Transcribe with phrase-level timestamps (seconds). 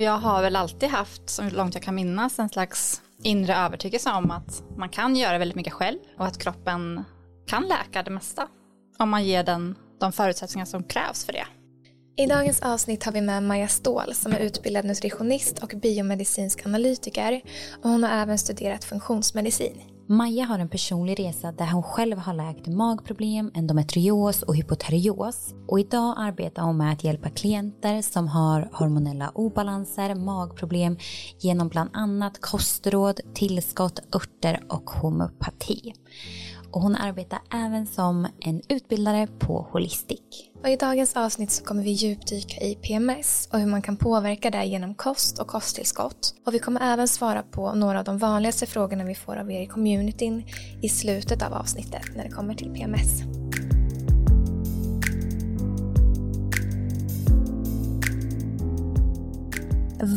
[0.00, 4.30] Jag har väl alltid haft, så långt jag kan minnas, en slags inre övertygelse om
[4.30, 7.04] att man kan göra väldigt mycket själv och att kroppen
[7.46, 8.48] kan läka det mesta
[8.98, 11.46] om man ger den de förutsättningar som krävs för det.
[12.16, 17.40] I dagens avsnitt har vi med Maja Ståhl som är utbildad nutritionist och biomedicinsk analytiker
[17.82, 19.82] och hon har även studerat funktionsmedicin.
[20.10, 25.54] Maja har en personlig resa där hon själv har läkt magproblem, endometrios och hypoterios.
[25.66, 30.96] Och idag arbetar hon med att hjälpa klienter som har hormonella obalanser, magproblem
[31.38, 35.92] genom bland annat kostråd, tillskott, örter och homeopati
[36.78, 40.20] och hon arbetar även som en utbildare på Holistic.
[40.62, 44.50] Och I dagens avsnitt så kommer vi djupdyka i PMS och hur man kan påverka
[44.50, 46.34] det genom kost och kosttillskott.
[46.46, 49.60] Och vi kommer även svara på några av de vanligaste frågorna vi får av er
[49.60, 50.44] i communityn
[50.82, 53.22] i slutet av avsnittet när det kommer till PMS.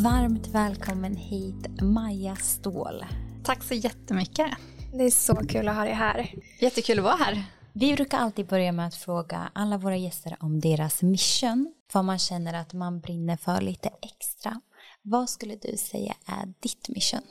[0.04, 3.06] Varmt välkommen hit Maja Ståhl.
[3.44, 4.48] Tack så jättemycket.
[4.94, 6.34] Det är så kul att ha dig här.
[6.60, 7.44] Jättekul att vara här.
[7.74, 12.20] Vi brukar alltid börja med att fråga alla våra gäster om deras mission, vad man
[12.20, 14.62] känner att man brinner för lite extra.
[15.02, 17.22] Vad skulle du säga är ditt mission?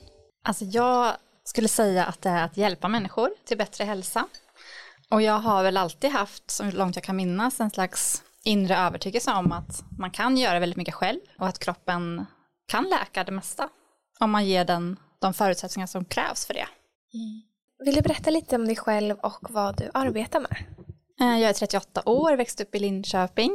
[0.43, 4.27] Alltså jag skulle säga att det är att hjälpa människor till bättre hälsa.
[5.09, 9.31] Och jag har väl alltid haft, så långt jag kan minnas, en slags inre övertygelse
[9.31, 12.25] om att man kan göra väldigt mycket själv och att kroppen
[12.67, 13.69] kan läka det mesta
[14.19, 16.67] om man ger den de förutsättningar som krävs för det.
[17.13, 17.50] Mm.
[17.85, 20.55] Vill du berätta lite om dig själv och vad du arbetar med?
[21.21, 23.51] Eh, jag är 38 år, växte upp i Linköping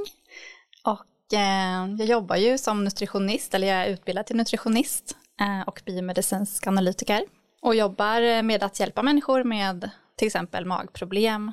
[0.85, 5.83] och eh, jag jobbar ju som nutritionist, eller jag är utbildad till nutritionist eh, och
[5.87, 7.25] biomedicinsk analytiker
[7.63, 11.53] och jobbar med att hjälpa människor med till exempel magproblem.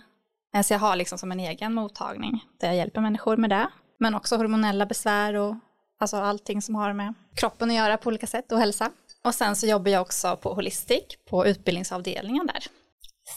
[0.64, 3.68] Så jag har liksom som en egen mottagning där jag hjälper människor med det,
[4.00, 5.56] men också hormonella besvär och
[6.00, 8.92] alltså allting som har med kroppen att göra på olika sätt och hälsa.
[9.26, 12.64] Och sen så jobbar jag också på Holistic, på utbildningsavdelningen där.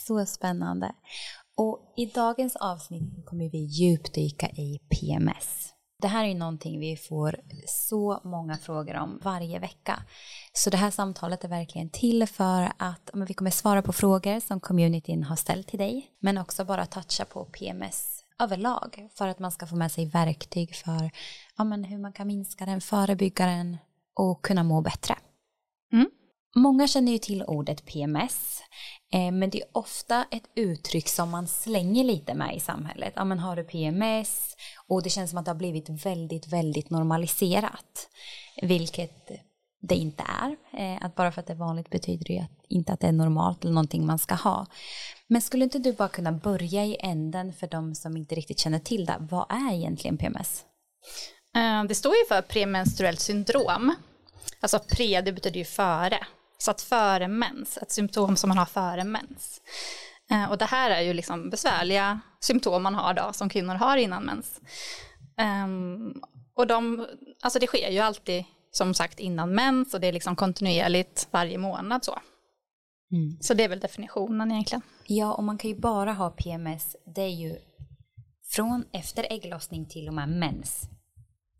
[0.07, 0.93] Så spännande.
[1.57, 5.73] Och i dagens avsnitt kommer vi djupdyka i PMS.
[6.03, 10.03] Det här är ju någonting vi får så många frågor om varje vecka.
[10.53, 14.61] Så det här samtalet är verkligen till för att vi kommer svara på frågor som
[14.61, 19.53] communityn har ställt till dig, men också bara toucha på PMS överlag för att man
[19.53, 21.11] ska få med sig verktyg för
[21.57, 23.77] ja, men hur man kan minska den, förebygga den
[24.15, 25.17] och kunna må bättre.
[25.93, 26.11] Mm.
[26.55, 28.61] Många känner ju till ordet PMS,
[29.13, 33.13] eh, men det är ofta ett uttryck som man slänger lite med i samhället.
[33.17, 34.57] Ja, men har du PMS?
[34.89, 38.09] Och det känns som att det har blivit väldigt, väldigt normaliserat,
[38.63, 39.31] vilket
[39.81, 40.57] det inte är.
[40.81, 43.13] Eh, att bara för att det är vanligt betyder det att, inte att det är
[43.13, 44.67] normalt eller någonting man ska ha.
[45.27, 48.79] Men skulle inte du bara kunna börja i änden för de som inte riktigt känner
[48.79, 49.17] till det?
[49.19, 50.65] Vad är egentligen PMS?
[51.57, 53.95] Eh, det står ju för premenstruellt syndrom
[54.61, 56.27] Alltså pre, det betyder ju före.
[56.59, 59.61] Så att före mens, ett symptom som man har före mens.
[60.31, 63.97] Eh, och det här är ju liksom besvärliga symptom man har då, som kvinnor har
[63.97, 64.61] innan mens.
[65.65, 66.23] Um,
[66.55, 67.07] och de,
[67.43, 71.59] alltså det sker ju alltid som sagt innan mens och det är liksom kontinuerligt varje
[71.59, 72.19] månad så.
[73.13, 73.39] Mm.
[73.41, 74.83] Så det är väl definitionen egentligen.
[75.07, 77.57] Ja, och man kan ju bara ha PMS, det är ju
[78.49, 80.89] från efter ägglossning till och med mens.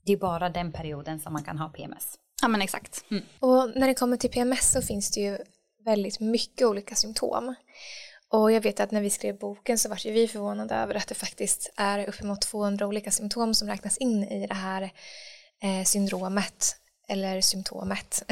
[0.07, 2.19] Det är bara den perioden som man kan ha PMS.
[2.43, 3.05] Ja men exakt.
[3.11, 3.25] Mm.
[3.41, 5.39] Och när det kommer till PMS så finns det ju
[5.85, 7.55] väldigt mycket olika symptom.
[8.29, 11.15] Och jag vet att när vi skrev boken så var vi förvånade över att det
[11.15, 14.83] faktiskt är uppemot 200 olika symptom som räknas in i det här
[15.63, 16.77] eh, syndromet
[17.09, 18.23] eller symptomet.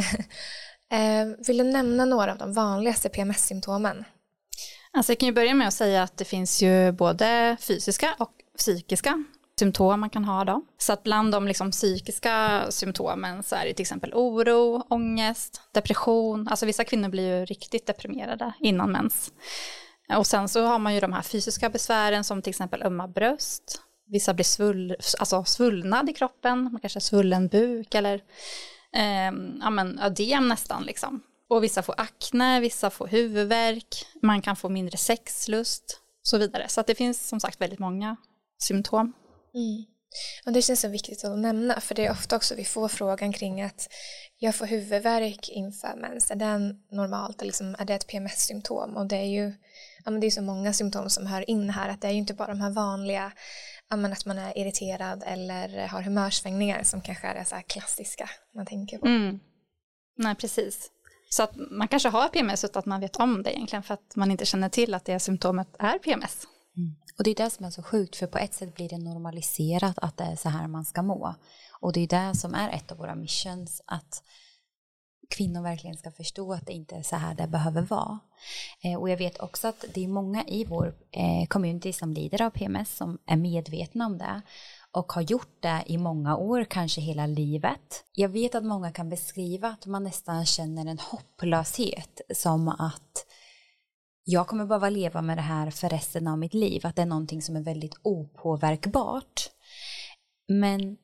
[0.93, 4.05] eh, vill du nämna några av de vanligaste PMS-symptomen?
[4.93, 8.33] Alltså jag kan ju börja med att säga att det finns ju både fysiska och
[8.59, 9.25] psykiska
[9.59, 10.63] symptom man kan ha då.
[10.79, 16.49] Så att bland de liksom psykiska symptomen så är det till exempel oro, ångest, depression.
[16.49, 19.33] Alltså vissa kvinnor blir ju riktigt deprimerade innan mens.
[20.17, 23.81] Och sen så har man ju de här fysiska besvären som till exempel ömma bröst.
[24.07, 28.15] Vissa blir svull, alltså svullnad i kroppen, man kanske har svullen buk eller
[28.97, 31.23] eh, ja, men, ödem nästan liksom.
[31.49, 36.69] Och vissa får akne, vissa får huvudvärk, man kan få mindre sexlust och så vidare.
[36.69, 38.17] Så att det finns som sagt väldigt många
[38.63, 39.13] symptom.
[39.55, 39.85] Mm.
[40.47, 43.33] Och det känns så viktigt att nämna för det är ofta också vi får frågan
[43.33, 43.89] kring att
[44.39, 46.31] jag får huvudvärk inför mens.
[46.31, 46.59] Är det
[46.91, 47.43] normalt?
[47.43, 48.97] Liksom, är det ett PMS-symptom?
[48.97, 49.53] Och det är ju
[50.05, 52.19] ja, men det är så många symptom som hör in här att det är ju
[52.19, 53.33] inte bara de här vanliga
[53.91, 57.63] ja, men att man är irriterad eller har humörsvängningar som kanske är det så här
[57.63, 59.07] klassiska man tänker på.
[59.07, 59.41] Mm.
[60.17, 60.91] Nej, precis.
[61.31, 64.17] Så att man kanske har PMS utan att man vet om det egentligen för att
[64.17, 66.47] man inte känner till att det symptomet är PMS.
[66.77, 66.95] Mm.
[67.19, 69.99] Och det är det som är så sjukt, för på ett sätt blir det normaliserat
[69.99, 71.35] att det är så här man ska må.
[71.81, 74.23] Och det är det som är ett av våra missions, att
[75.31, 78.19] kvinnor verkligen ska förstå att det inte är så här det behöver vara.
[78.83, 82.43] Eh, och jag vet också att det är många i vår eh, community som lider
[82.43, 84.43] av PMS som är medvetna om det
[84.93, 88.05] och har gjort det i många år, kanske hela livet.
[88.13, 93.27] Jag vet att många kan beskriva att man nästan känner en hopplöshet som att
[94.25, 97.07] jag kommer behöva leva med det här för resten av mitt liv, att det är
[97.07, 99.49] någonting som är väldigt opåverkbart.
[100.49, 100.97] Men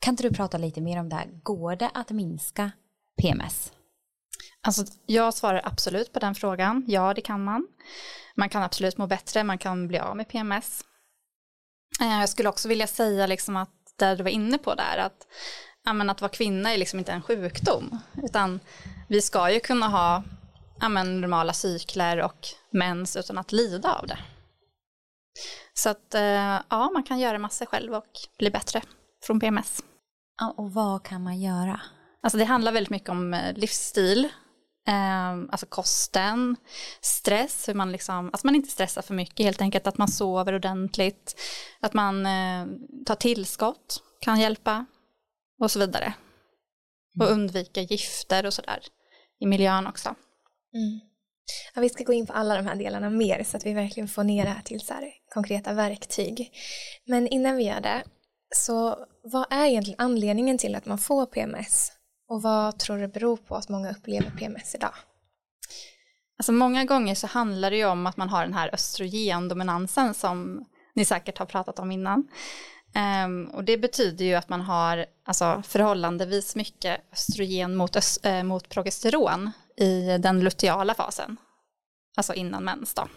[0.00, 1.40] kan inte du prata lite mer om det här?
[1.42, 2.70] Går det att minska
[3.22, 3.72] PMS?
[4.60, 6.84] Alltså, jag svarar absolut på den frågan.
[6.88, 7.66] Ja, det kan man.
[8.36, 10.84] Man kan absolut må bättre, man kan bli av med PMS.
[12.00, 15.26] Eh, jag skulle också vilja säga liksom att där du var inne på där, att,
[15.84, 18.60] ja, att vara kvinna är liksom inte en sjukdom, utan
[19.08, 20.22] vi ska ju kunna ha
[20.82, 24.18] ja, normala cykler och mens utan att lida av det.
[25.74, 28.82] Så att eh, ja, man kan göra massor själv och bli bättre
[29.24, 29.82] från PMS.
[30.40, 31.80] Ja, och vad kan man göra?
[32.22, 34.24] Alltså det handlar väldigt mycket om eh, livsstil,
[34.88, 36.56] eh, alltså kosten,
[37.00, 40.54] stress, hur man liksom, att man inte stressar för mycket helt enkelt, att man sover
[40.54, 41.40] ordentligt,
[41.80, 42.66] att man eh,
[43.06, 44.86] tar tillskott kan hjälpa
[45.60, 46.14] och så vidare.
[47.20, 47.34] Och mm.
[47.34, 48.80] undvika gifter och sådär
[49.40, 50.14] i miljön också.
[50.74, 51.00] Mm.
[51.74, 54.08] Ja, vi ska gå in på alla de här delarna mer så att vi verkligen
[54.08, 56.52] får ner det här till så här konkreta verktyg.
[57.06, 58.02] Men innan vi gör det,
[58.54, 61.92] så vad är egentligen anledningen till att man får PMS?
[62.28, 64.94] Och vad tror du beror på att många upplever PMS idag?
[66.38, 70.64] Alltså många gånger så handlar det ju om att man har den här östrogendominansen som
[70.94, 72.28] ni säkert har pratat om innan.
[73.24, 78.34] Um, och det betyder ju att man har alltså, förhållandevis mycket östrogen mot, öst, äh,
[78.34, 81.36] eh, mot progesteron i den luteala fasen,
[82.16, 83.08] alltså innan mens då.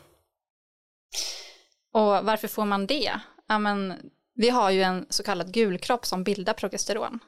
[1.94, 3.20] Och varför får man det?
[3.48, 7.20] Ja, men, vi har ju en så kallad gulkropp som bildar progesteron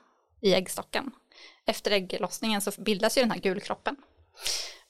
[0.42, 1.12] i äggstocken
[1.66, 3.96] efter ägglossningen så bildas ju den här gulkroppen.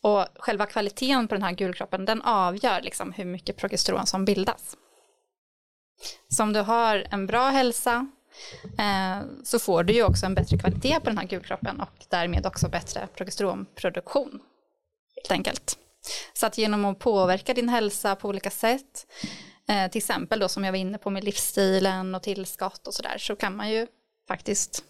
[0.01, 4.78] Och själva kvaliteten på den här gulkroppen den avgör liksom hur mycket progesteron som bildas.
[6.30, 8.07] Så om du har en bra hälsa
[8.80, 12.45] Eh, så får du ju också en bättre kvalitet på den här gulkroppen och därmed
[12.45, 14.39] också bättre progesteronproduktion.
[15.16, 15.78] Helt enkelt.
[16.34, 19.07] Så att genom att påverka din hälsa på olika sätt,
[19.69, 23.18] eh, till exempel då som jag var inne på med livsstilen och tillskott och sådär,
[23.18, 23.88] så kan man ju
[24.28, 24.84] faktiskt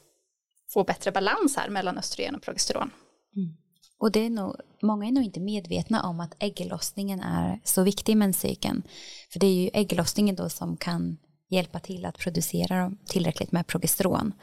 [0.73, 2.91] få bättre balans här mellan östrogen och progesteron.
[3.35, 3.57] Mm.
[3.99, 8.13] Och det är nog, många är nog inte medvetna om att ägglossningen är så viktig
[8.13, 8.83] i menscykeln.
[9.31, 11.17] För det är ju ägglossningen då som kan
[11.49, 14.33] hjälpa till att producera tillräckligt med progesteron.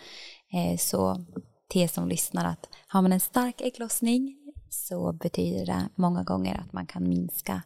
[0.53, 1.25] Eh, så
[1.69, 4.37] till er som lyssnar att har man en stark ägglossning
[4.71, 7.63] så betyder det många gånger att man kan minska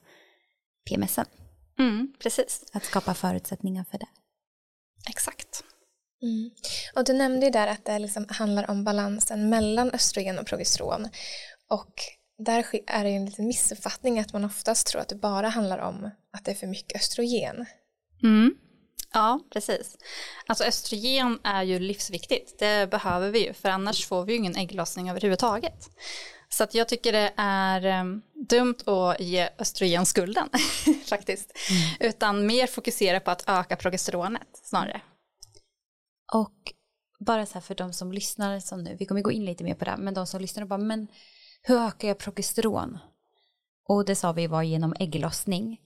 [0.89, 1.27] PMSen.
[1.79, 2.65] Mm, precis.
[2.73, 4.09] Att skapa förutsättningar för det.
[5.09, 5.65] Exakt.
[6.23, 6.51] Mm.
[6.95, 11.09] Och du nämnde ju där att det liksom handlar om balansen mellan östrogen och progesteron.
[11.71, 11.95] Och
[12.39, 15.79] där är det ju en liten missuppfattning att man oftast tror att det bara handlar
[15.79, 17.67] om att det är för mycket östrogen.
[18.23, 18.55] Mm.
[19.13, 19.97] Ja, precis.
[20.47, 22.59] Alltså östrogen är ju livsviktigt.
[22.59, 25.91] Det behöver vi ju, för annars får vi ju ingen ägglossning överhuvudtaget.
[26.49, 30.49] Så att jag tycker det är um, dumt att ge östrogen skulden
[31.05, 31.53] faktiskt.
[31.71, 32.11] Mm.
[32.11, 35.01] Utan mer fokusera på att öka progesteronet snarare.
[36.33, 36.73] Och
[37.19, 39.75] bara så här för de som lyssnar som nu, vi kommer gå in lite mer
[39.75, 41.09] på det, men de som lyssnar och bara, men
[41.63, 42.99] hur ökar jag progesteron?
[43.89, 45.81] Och det sa vi var genom ägglossning.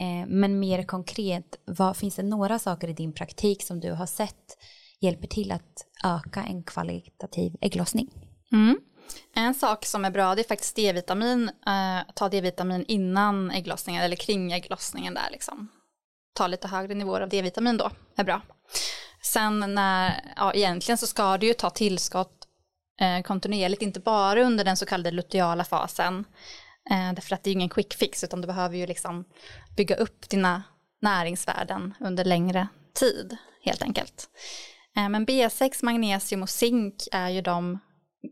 [0.00, 4.06] Eh, men mer konkret, vad, finns det några saker i din praktik som du har
[4.06, 4.58] sett
[5.00, 8.10] hjälper till att öka en kvalitativ ägglossning?
[8.52, 8.78] Mm.
[9.34, 14.16] En sak som är bra det är faktiskt D-vitamin, eh, ta D-vitamin innan ägglossningen eller
[14.16, 15.68] kring ägglossningen där liksom.
[16.34, 18.42] Ta lite högre nivåer av D-vitamin då, är bra.
[19.22, 22.46] Sen när, ja egentligen så ska du ju ta tillskott
[23.00, 26.24] eh, kontinuerligt, inte bara under den så kallade luteala fasen.
[26.90, 29.24] Eh, därför att det är ingen quick fix, utan du behöver ju liksom
[29.76, 30.62] bygga upp dina
[31.00, 34.28] näringsvärden under längre tid, helt enkelt.
[34.96, 37.78] Eh, men B6, magnesium och zink är ju de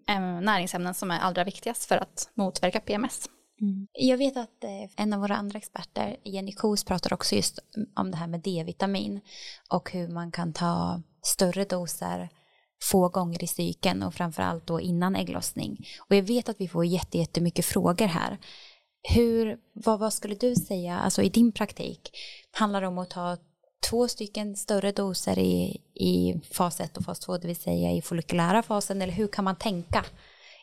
[0.08, 3.28] eh, näringsämnen som är allra viktigast för att motverka PMS.
[3.60, 3.86] Mm.
[3.92, 7.58] Jag vet att eh, en av våra andra experter, Jenny Kos, pratar också just
[7.96, 9.20] om det här med D-vitamin
[9.70, 12.28] och hur man kan ta större doser
[12.90, 15.86] få gånger i cykeln och framförallt då innan ägglossning.
[16.08, 18.38] Och jag vet att vi får jättemycket frågor här.
[19.14, 22.10] Hur, vad, vad skulle du säga, alltså i din praktik,
[22.52, 23.36] handlar det om att ta
[23.90, 28.02] två stycken större doser i, i fas 1 och fas 2, det vill säga i
[28.02, 30.04] follikulära fasen, eller hur kan man tänka?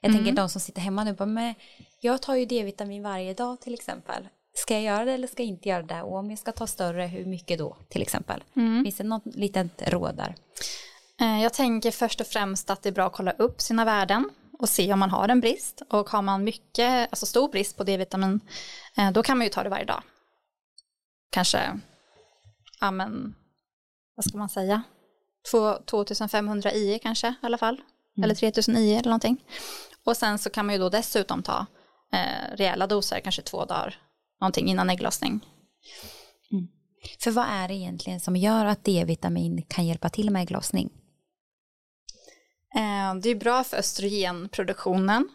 [0.01, 0.23] Jag mm.
[0.23, 1.55] tänker de som sitter hemma nu, bara, men
[1.99, 4.27] jag tar ju D-vitamin varje dag till exempel.
[4.53, 6.01] ska jag göra det eller ska jag inte göra det?
[6.01, 8.43] Och om jag ska ta större, hur mycket då till exempel?
[8.55, 8.83] Mm.
[8.83, 10.35] Finns det något litet råd där?
[11.21, 14.29] Eh, Jag tänker först och främst att det är bra att kolla upp sina värden
[14.59, 15.81] och se om man har en brist.
[15.89, 18.39] Och har man mycket, alltså stor brist på D-vitamin,
[18.97, 20.03] eh, då kan man ju ta det varje dag.
[21.29, 21.79] Kanske,
[22.79, 23.35] ja men,
[24.15, 24.83] vad ska man säga?
[25.51, 27.81] Två- 2500 IE kanske i alla fall.
[28.23, 29.43] Eller 3000 IE eller någonting.
[30.03, 31.65] Och sen så kan man ju då dessutom ta
[32.13, 33.95] eh, rejäla doser, kanske två dagar,
[34.41, 35.45] någonting innan ägglossning.
[37.23, 40.89] För vad är det egentligen som gör att D-vitamin kan hjälpa till med ägglossning?
[42.75, 45.29] Eh, Det är bra för östrogenproduktionen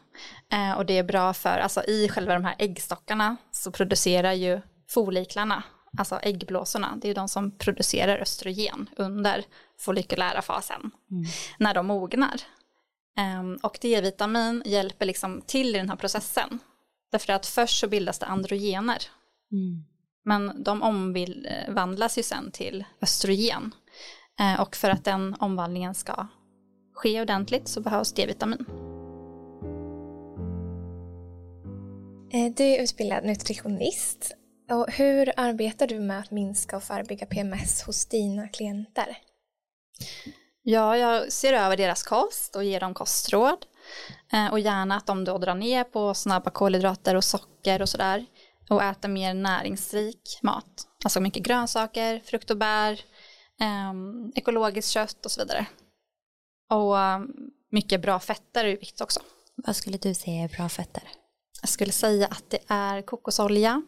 [0.52, 4.60] eh, och det är bra för, alltså i själva de här äggstockarna så producerar ju
[4.90, 5.62] foliklarna,
[5.98, 9.44] alltså äggblåsorna, det är de som producerar östrogen under
[9.80, 10.90] folikulära fasen
[11.58, 12.34] när de mognar.
[13.18, 16.58] Eh, Och D-vitamin hjälper liksom till i den här processen.
[17.12, 18.98] Därför att först så bildas det androgener,
[20.24, 23.74] men de omvandlas ju sen till östrogen.
[24.40, 26.26] Eh, Och för att den omvandlingen ska
[26.96, 28.64] ske ordentligt så behövs D-vitamin.
[32.32, 34.32] Eh, Du är utbildad nutritionist.
[34.70, 39.16] Och hur arbetar du med att minska och förebygga PMS hos dina klienter?
[40.62, 43.66] Ja, jag ser över deras kost och ger dem kostråd.
[44.32, 48.26] Eh, Och gärna att de då drar ner på snabba kolhydrater och socker och sådär.
[48.70, 50.86] Och äter mer näringsrik mat.
[51.04, 53.00] Alltså mycket grönsaker, frukt och bär,
[53.60, 55.66] ehm, ekologiskt kött och så vidare.
[56.70, 57.30] Och ehm,
[57.70, 59.20] mycket bra fetter är viktigt också.
[59.54, 61.02] Vad skulle du säga är bra fetter?
[61.60, 63.82] Jag skulle säga att det är kokosolja,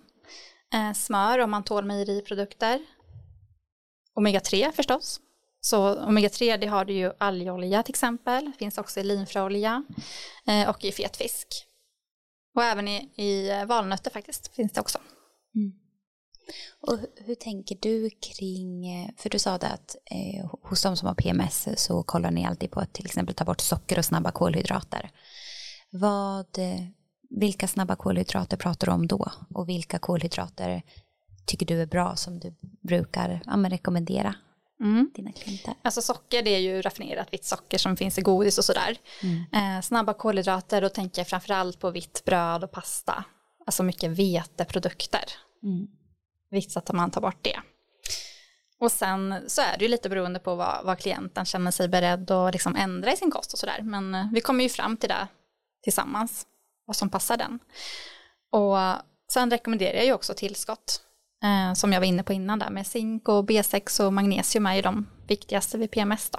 [0.74, 2.86] eh, smör om man tål mejeriprodukter,
[4.14, 5.20] omega-3 förstås.
[5.60, 9.84] Så omega-3 det har du ju algolja till exempel, finns också i linfröolja
[10.46, 11.48] eh, och i fetfisk.
[12.54, 14.98] Och även i, i valnötter faktiskt finns det också.
[16.80, 21.08] Och hur, tänker du kring, eh, för du sa det att eh, hos de som
[21.08, 24.30] har PMS så kollar ni alltid på att till exempel ta bort socker och snabba
[24.30, 25.10] kolhydrater.
[25.90, 26.80] Vad, eh,
[27.30, 29.32] vilka snabba kolhydrater pratar du om då?
[29.54, 30.82] Och vilka kolhydrater
[31.46, 34.34] tycker du är bra som du brukar ja, men rekommendera
[34.80, 35.10] Mm.
[35.82, 38.98] Alltså socker det är ju raffinerat vitt socker som finns i godis och sådär.
[39.52, 43.24] Eh, snabba kolhydrater då tänker jag framförallt på vitt bröd och pasta.
[43.66, 45.24] Alltså mycket veteprodukter.
[46.50, 47.60] Viktigt att man tar bort det.
[48.80, 52.30] Och sen så är det ju lite beroende på vad, vad klienten känner sig beredd
[52.30, 53.80] att liksom ändra i sin kost och sådär.
[53.82, 55.28] Men eh, vi kommer ju fram till det
[55.82, 56.46] tillsammans,
[56.86, 57.58] vad som passar den.
[58.50, 58.76] Och
[59.32, 61.02] sen rekommenderar jag ju också tillskott,
[61.44, 64.74] eh, som jag var inne på innan där, med zink och B6 och magnesium är
[64.74, 66.38] ju de viktigaste vid PMS då.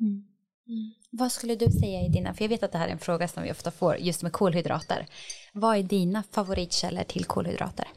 [0.00, 0.24] Mm.
[0.66, 0.92] Mm.
[1.10, 3.28] Vad skulle du säga i dina, för jag vet att det här är en fråga
[3.28, 5.06] som vi ofta får just med kolhydrater.
[5.52, 7.88] Vad är dina favoritkällor till kolhydrater?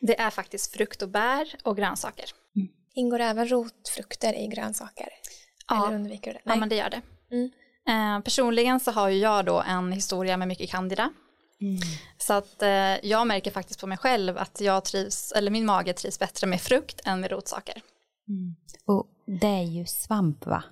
[0.00, 2.24] Det är faktiskt frukt och bär och grönsaker.
[2.94, 5.08] Ingår även rotfrukter i grönsaker?
[5.68, 5.86] Ja.
[5.86, 6.50] Eller undviker du det?
[6.50, 7.00] Ja, men det gör det.
[7.30, 7.50] Mm.
[8.18, 11.10] Eh, personligen så har ju jag då en historia med mycket candida.
[12.18, 12.68] Så att eh,
[13.06, 16.60] jag märker faktiskt på mig själv att jag trivs, eller min mage trivs bättre med
[16.60, 17.82] frukt än med rotsaker.
[18.86, 19.06] Och
[19.40, 20.64] det är ju svamp va?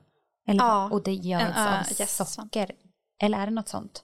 [0.49, 2.29] Eller, Ja, och det görs en, ö, av jästsvamp.
[2.31, 2.71] socker.
[3.23, 4.03] Eller är det något sånt?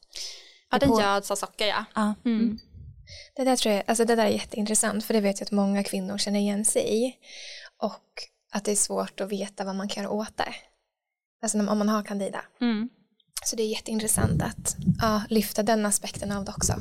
[0.70, 1.84] Ja, Det den på- göds av socker ja.
[1.94, 2.14] Ja.
[2.24, 2.58] Mm.
[3.34, 5.84] Det där tror jag, alltså det där är jätteintressant för det vet jag att många
[5.84, 7.16] kvinnor känner igen sig i.
[7.76, 8.04] Och
[8.52, 10.54] att det är svårt att veta vad man kan göra åt det.
[11.42, 12.44] Alltså om man har candida.
[12.60, 12.88] Mm.
[13.44, 16.74] Så det är jätteintressant att ja, lyfta den aspekten av det också.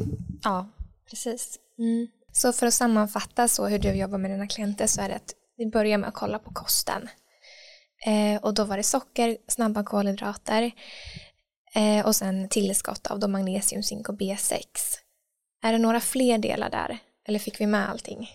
[0.43, 0.69] Ja,
[1.09, 1.59] precis.
[1.77, 2.07] Mm.
[2.31, 5.33] Så för att sammanfatta så hur du jobbar med dina klienter så är det att
[5.57, 7.09] vi börjar med att kolla på kosten.
[8.05, 10.71] Eh, och då var det socker, snabba kolhydrater
[11.75, 14.63] eh, och sen tillskott av då magnesium, zink och B6.
[15.61, 16.97] Är det några fler delar där?
[17.27, 18.29] Eller fick vi med allting?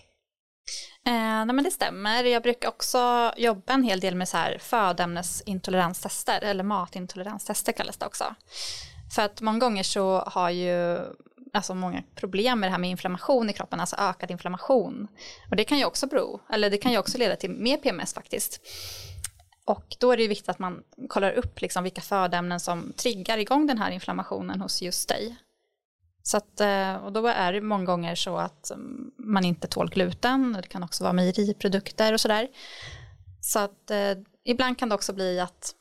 [1.07, 2.23] Eh, nej men det stämmer.
[2.23, 8.05] Jag brukar också jobba en hel del med så här födämnesintoleranstester, eller matintoleranstester kallas det
[8.05, 8.35] också.
[9.15, 10.99] För att många gånger så har ju
[11.53, 15.07] alltså många problem med det här med inflammation i kroppen, alltså ökad inflammation.
[15.49, 18.13] Och det kan ju också bero, eller det kan ju också leda till mer PMS
[18.13, 18.61] faktiskt.
[19.65, 23.37] Och då är det ju viktigt att man kollar upp liksom vilka födämnen som triggar
[23.37, 25.35] igång den här inflammationen hos just dig.
[26.27, 29.89] Så att, eh, och då är det många gånger så att mm, man inte tål
[29.89, 32.47] gluten, det kan också vara mejeriprodukter och sådär.
[33.41, 34.11] Så att eh,
[34.45, 35.75] ibland kan det också bli att,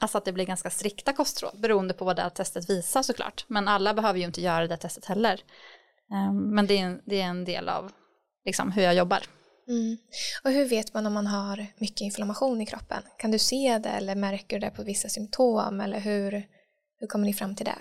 [0.00, 3.44] alltså att det blir ganska strikta kostråd beroende på vad det här testet visar såklart.
[3.48, 5.40] Men alla behöver ju inte göra det testet heller.
[6.12, 7.92] Eh, men det är, en, det är en del av
[8.44, 9.22] liksom, hur jag jobbar.
[9.68, 9.96] Mm.
[10.44, 13.02] Och hur vet man om man har mycket inflammation i kroppen?
[13.18, 16.32] Kan du se det eller märker du det på vissa symptom eller hur,
[17.00, 17.78] hur kommer ni fram till det?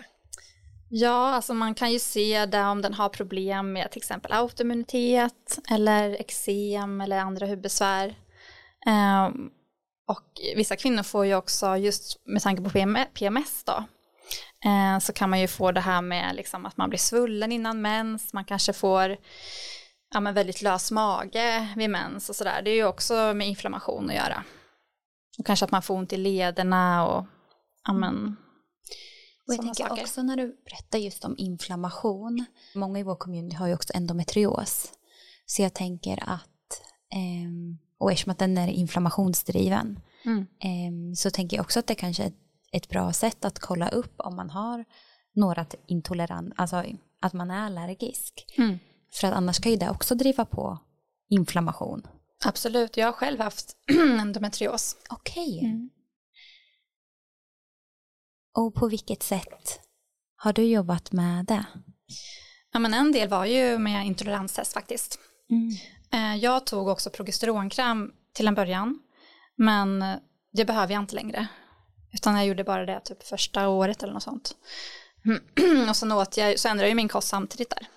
[0.98, 5.60] Ja, alltså man kan ju se det om den har problem med till exempel autoimmunitet
[5.72, 8.16] eller eksem eller andra hudbesvär.
[9.28, 9.52] Um,
[10.08, 10.24] och
[10.56, 12.70] vissa kvinnor får ju också, just med tanke på
[13.14, 13.84] PMS då,
[14.70, 17.82] eh, så kan man ju få det här med liksom att man blir svullen innan
[17.82, 19.18] mens, man kanske får
[20.14, 22.62] ja, men väldigt lös mage vid mens och sådär.
[22.62, 24.44] Det är ju också med inflammation att göra.
[25.40, 27.26] Och kanske att man får ont i lederna och
[27.88, 28.36] ja, men,
[29.48, 30.02] och jag tänker saker.
[30.02, 32.46] också när du berättar just om inflammation.
[32.76, 34.92] Många i vår community har ju också endometrios.
[35.46, 36.82] Så jag tänker att,
[37.14, 40.40] eh, och eftersom att den är inflammationsdriven, mm.
[40.40, 42.32] eh, så tänker jag också att det kanske är
[42.72, 44.86] ett bra sätt att kolla upp om man har
[45.34, 46.84] några intolerant, alltså
[47.22, 48.46] att man är allergisk.
[48.58, 48.80] Mm.
[49.14, 50.80] För att annars kan ju det också driva på
[51.30, 52.08] inflammation.
[52.46, 53.76] Absolut, jag har själv haft
[54.20, 54.98] endometrios.
[55.10, 55.58] Okej.
[55.58, 55.70] Okay.
[55.70, 55.90] Mm.
[58.56, 59.80] Och på vilket sätt
[60.36, 61.66] har du jobbat med det?
[62.74, 65.20] Ja, men en del var ju med intoleranstest faktiskt.
[65.50, 65.70] Mm.
[66.14, 69.00] Eh, jag tog också progesteronkräm till en början,
[69.58, 70.04] men
[70.54, 71.48] det behöver jag inte längre.
[72.14, 74.56] Utan jag gjorde bara det typ första året eller något sånt.
[75.90, 77.88] och sen åt jag, så ändrade jag min kost samtidigt där.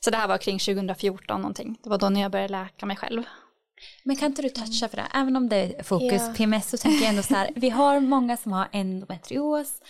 [0.00, 1.78] Så det här var kring 2014 någonting.
[1.82, 3.22] Det var då när jag började läka mig själv.
[4.02, 5.06] Men kan inte du toucha för det?
[5.14, 6.34] Även om det är fokus yeah.
[6.34, 9.82] PMS så tänker jag ändå så här, vi har många som har endometrios.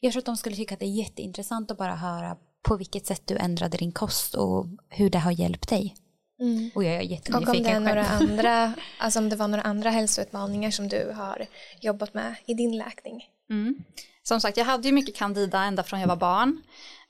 [0.00, 3.06] Jag tror att de skulle tycka att det är jätteintressant att bara höra på vilket
[3.06, 5.94] sätt du ändrade din kost och hur det har hjälpt dig.
[6.40, 6.70] Mm.
[6.74, 9.62] Och jag är jättenyfiken Och om det är några andra, alltså om det var några
[9.62, 11.46] andra hälsoutmaningar som du har
[11.80, 13.24] jobbat med i din läkning.
[13.50, 13.84] Mm.
[14.22, 16.62] Som sagt, jag hade ju mycket candida ända från jag var barn.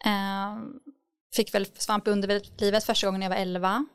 [0.04, 0.58] Eh,
[1.34, 3.86] fick väl svamp i underlivet första gången jag var 11.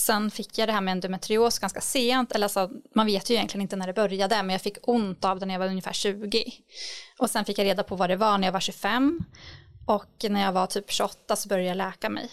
[0.00, 3.62] Sen fick jag det här med endometrios ganska sent, eller alltså, man vet ju egentligen
[3.62, 6.44] inte när det började, men jag fick ont av det när jag var ungefär 20.
[7.18, 9.20] Och sen fick jag reda på vad det var när jag var 25.
[9.86, 12.30] Och när jag var typ 28 så började jag läka mig.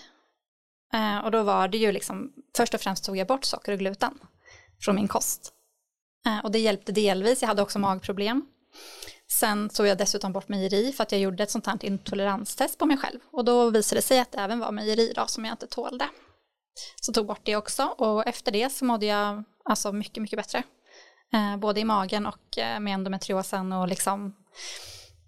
[0.93, 3.79] Eh, och då var det ju liksom, först och främst tog jag bort socker och
[3.79, 4.19] gluten
[4.81, 5.51] från min kost.
[6.25, 8.45] Eh, och det hjälpte delvis, jag hade också magproblem.
[9.31, 12.86] Sen tog jag dessutom bort mejeri för att jag gjorde ett sånt här intoleranstest på
[12.86, 13.19] mig själv.
[13.32, 16.10] Och då visade det sig att det även var mejeri då som jag inte tålde.
[17.02, 20.64] Så tog bort det också och efter det så mådde jag alltså mycket, mycket bättre.
[21.34, 24.36] Eh, både i magen och eh, med endometriosen och liksom,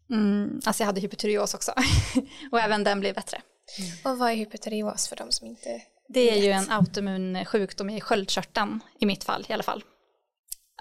[0.09, 1.71] mm, alltså jag hade hypotyreos också
[2.51, 3.41] och även den blev bättre.
[3.79, 3.91] Mm.
[4.13, 6.43] Och vad är hypotyreos för de som inte Det är vet?
[6.43, 9.83] ju en autoimmun sjukdom i sköldkörteln i mitt fall i alla fall.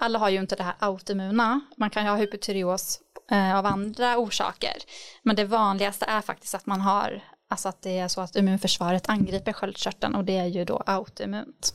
[0.01, 2.99] Alla har ju inte det här autoimmuna, man kan ju ha hypotyreos
[3.31, 4.77] eh, av andra orsaker.
[5.23, 9.09] Men det vanligaste är faktiskt att man har Alltså att det är så att immunförsvaret
[9.09, 11.73] angriper sköldkörteln och det är ju då autoimmunt.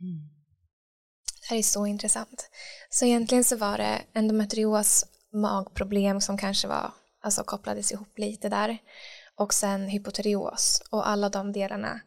[0.00, 0.38] Mm.
[1.40, 2.50] Det här är så intressant.
[2.90, 8.78] Så egentligen så var det endometrios magproblem som kanske var, alltså kopplades ihop lite där.
[9.34, 12.00] Och sen hypotyreos och alla de delarna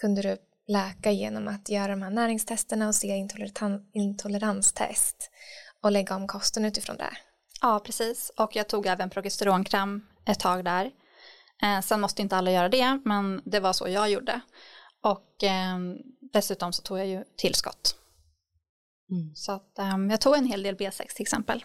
[0.00, 5.30] kunde du läka genom att göra de här näringstesterna och se intoleran intoleranstest
[5.82, 7.12] och lägga om kosten utifrån det.
[7.60, 8.32] Ja, precis.
[8.36, 10.90] Och jag tog även progesteronkräm ett tag där.
[11.62, 14.40] Eh, sen måste inte alla göra det, men det var så jag gjorde.
[15.02, 15.78] Och eh,
[16.32, 17.94] dessutom så tog jag ju tillskott.
[19.10, 19.34] Mm.
[19.34, 21.64] Så att eh, jag tog en hel del B6 till exempel.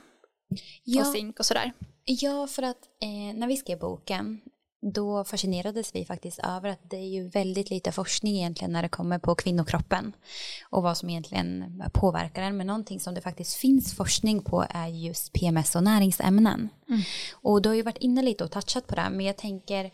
[0.83, 1.71] Ja, och zink och sådär.
[2.05, 4.41] Ja, för att eh, när vi skrev boken
[4.91, 8.89] då fascinerades vi faktiskt över att det är ju väldigt lite forskning egentligen när det
[8.89, 10.13] kommer på kvinnokroppen
[10.69, 12.57] och vad som egentligen påverkar den.
[12.57, 16.69] Men någonting som det faktiskt finns forskning på är just PMS och näringsämnen.
[16.89, 17.01] Mm.
[17.33, 19.91] Och du har ju varit inne lite och touchat på det, men jag tänker,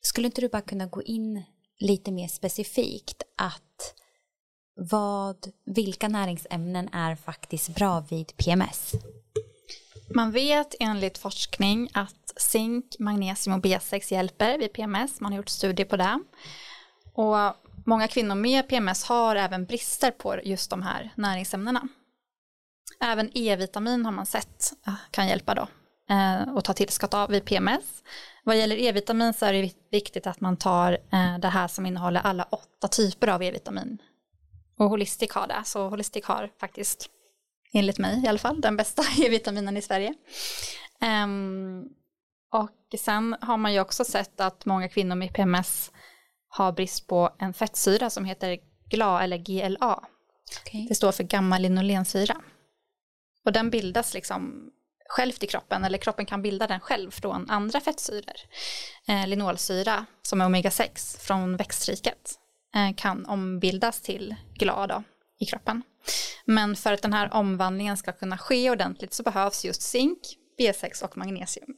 [0.00, 1.42] skulle inte du bara kunna gå in
[1.78, 3.94] lite mer specifikt att
[4.74, 8.92] vad, vilka näringsämnen är faktiskt bra vid PMS?
[10.14, 15.20] Man vet enligt forskning att zink, magnesium och B6 hjälper vid PMS.
[15.20, 16.20] Man har gjort studier på det.
[17.14, 17.36] Och
[17.86, 21.88] många kvinnor med PMS har även brister på just de här näringsämnena.
[23.00, 25.68] Även E-vitamin har man sett eh, kan hjälpa då
[26.14, 28.02] eh, och ta tillskott av vid PMS.
[28.44, 32.20] Vad gäller E-vitamin så är det viktigt att man tar eh, det här som innehåller
[32.20, 33.98] alla åtta typer av E-vitamin.
[34.78, 37.08] Och Holistic har det, så Holistic har faktiskt,
[37.72, 40.14] enligt mig i alla fall, den bästa E-vitaminen i Sverige.
[41.24, 41.88] Um,
[42.52, 45.90] och sen har man ju också sett att många kvinnor med PMS
[46.48, 48.58] har brist på en fettsyra som heter
[48.90, 50.04] GLA eller GLA.
[50.62, 50.86] Okay.
[50.88, 52.36] Det står för gamma-linolensyra.
[53.44, 54.70] Och den bildas liksom
[55.08, 58.36] självt i kroppen, eller kroppen kan bilda den själv från andra fettsyror.
[59.08, 62.38] Eh, linolsyra, som är omega-6 från växtriket,
[62.74, 65.02] eh, kan ombildas till GLA då,
[65.38, 65.82] i kroppen.
[66.44, 70.18] Men för att den här omvandlingen ska kunna ske ordentligt så behövs just zink,
[70.58, 71.76] B6 och magnesium.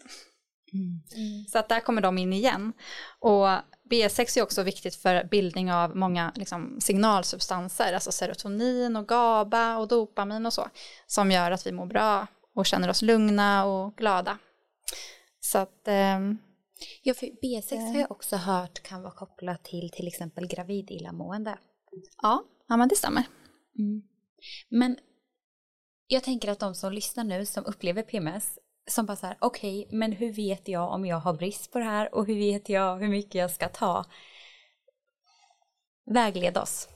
[0.72, 1.44] Mm.
[1.48, 2.72] Så att där kommer de in igen.
[3.18, 3.48] Och
[3.90, 9.88] B6 är också viktigt för bildning av många liksom, signalsubstanser, alltså serotonin och GABA och
[9.88, 10.68] dopamin och så,
[11.06, 14.38] som gör att vi mår bra och känner oss lugna och glada.
[15.40, 15.88] Så att...
[15.88, 16.20] Eh,
[17.02, 21.58] ja, för B6 har jag också hört kan vara kopplat till till exempel gravid illamående.
[22.22, 23.24] Ja, ja men det stämmer.
[23.78, 24.02] Mm.
[24.68, 24.98] Men
[26.06, 29.84] jag tänker att de som lyssnar nu som upplever PMS som bara så här, okej,
[29.84, 32.68] okay, men hur vet jag om jag har brist på det här och hur vet
[32.68, 34.04] jag hur mycket jag ska ta?
[36.06, 36.88] Vägled oss.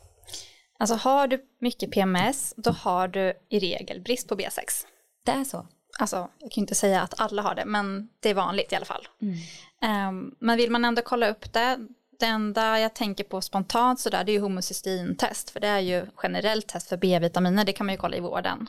[0.79, 4.87] Alltså har du mycket PMS, då har du i regel brist på B6.
[5.25, 5.67] Det är så?
[5.99, 8.85] Alltså, jag kan inte säga att alla har det, men det är vanligt i alla
[8.85, 9.09] fall.
[9.23, 10.09] Mm.
[10.09, 11.87] Um, men vill man ändå kolla upp det,
[12.19, 16.07] det enda jag tänker på spontant sådär, det är ju homocystintest, för det är ju
[16.23, 18.69] generellt test för B-vitaminer, det kan man ju kolla i vården.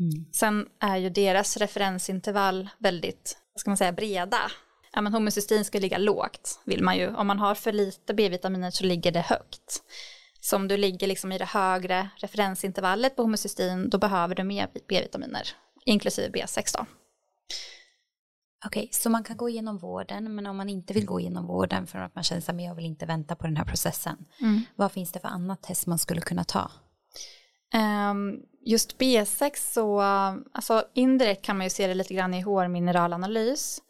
[0.00, 0.32] Mm.
[0.32, 4.50] Sen är ju deras referensintervall väldigt, vad ska man säga, breda.
[4.92, 7.14] Ja, men homocystin ska ligga lågt, vill man ju.
[7.14, 9.82] Om man har för lite B-vitaminer så ligger det högt.
[10.40, 14.68] Så om du ligger liksom i det högre referensintervallet på homocystin, då behöver du mer
[14.88, 15.48] B-vitaminer,
[15.84, 16.86] inklusive B6 då.
[18.66, 21.46] Okej, okay, så man kan gå igenom vården, men om man inte vill gå igenom
[21.46, 24.60] vården för att man känner att jag vill inte vänta på den här processen, mm.
[24.76, 26.70] vad finns det för annat test man skulle kunna ta?
[27.74, 30.00] Um, just B6 så,
[30.52, 33.82] alltså indirekt kan man ju se det lite grann i hårmineralanalys.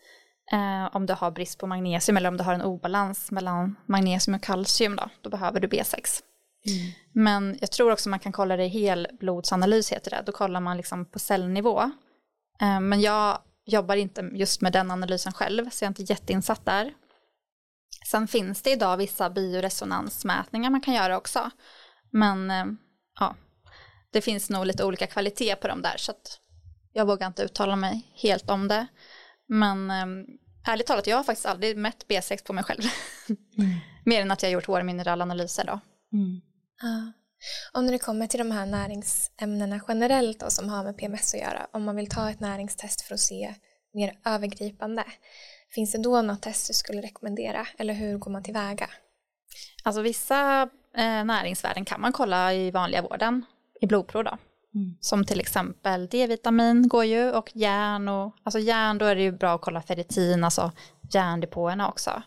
[0.52, 4.34] Uh, om du har brist på magnesium eller om du har en obalans mellan magnesium
[4.34, 6.22] och kalcium då, då behöver du B6.
[6.66, 6.92] Mm.
[7.12, 10.76] Men jag tror också man kan kolla det i helblodsanalys heter det, då kollar man
[10.76, 11.82] liksom på cellnivå.
[12.62, 16.64] Uh, men jag jobbar inte just med den analysen själv, så jag är inte jätteinsatt
[16.64, 16.94] där.
[18.06, 21.50] Sen finns det idag vissa bioresonansmätningar man kan göra också.
[22.10, 22.66] Men uh,
[23.20, 23.36] ja,
[24.12, 26.40] det finns nog lite olika kvalitet på dem där så att
[26.92, 28.86] jag vågar inte uttala mig helt om det.
[29.48, 30.26] Men um,
[30.66, 32.82] ärligt talat, jag har faktiskt aldrig mätt B6 på mig själv.
[33.58, 33.70] Mm.
[34.04, 35.80] Mer än att jag gjort hårmineralanalyser då.
[36.12, 36.40] Mm.
[37.72, 41.40] Och när det kommer till de här näringsämnena generellt då, som har med PMS att
[41.40, 43.54] göra, om man vill ta ett näringstest för att se
[43.94, 45.04] mer övergripande,
[45.74, 48.90] finns det då något test du skulle rekommendera eller hur går man tillväga?
[49.82, 50.62] Alltså vissa
[50.96, 53.44] eh, näringsvärden kan man kolla i vanliga vården
[53.80, 54.38] i blodprov då.
[54.74, 54.96] Mm.
[55.00, 59.32] Som till exempel D-vitamin går ju och järn och alltså järn då är det ju
[59.32, 60.72] bra att kolla ferritin, alltså
[61.10, 62.22] järndepåerna också.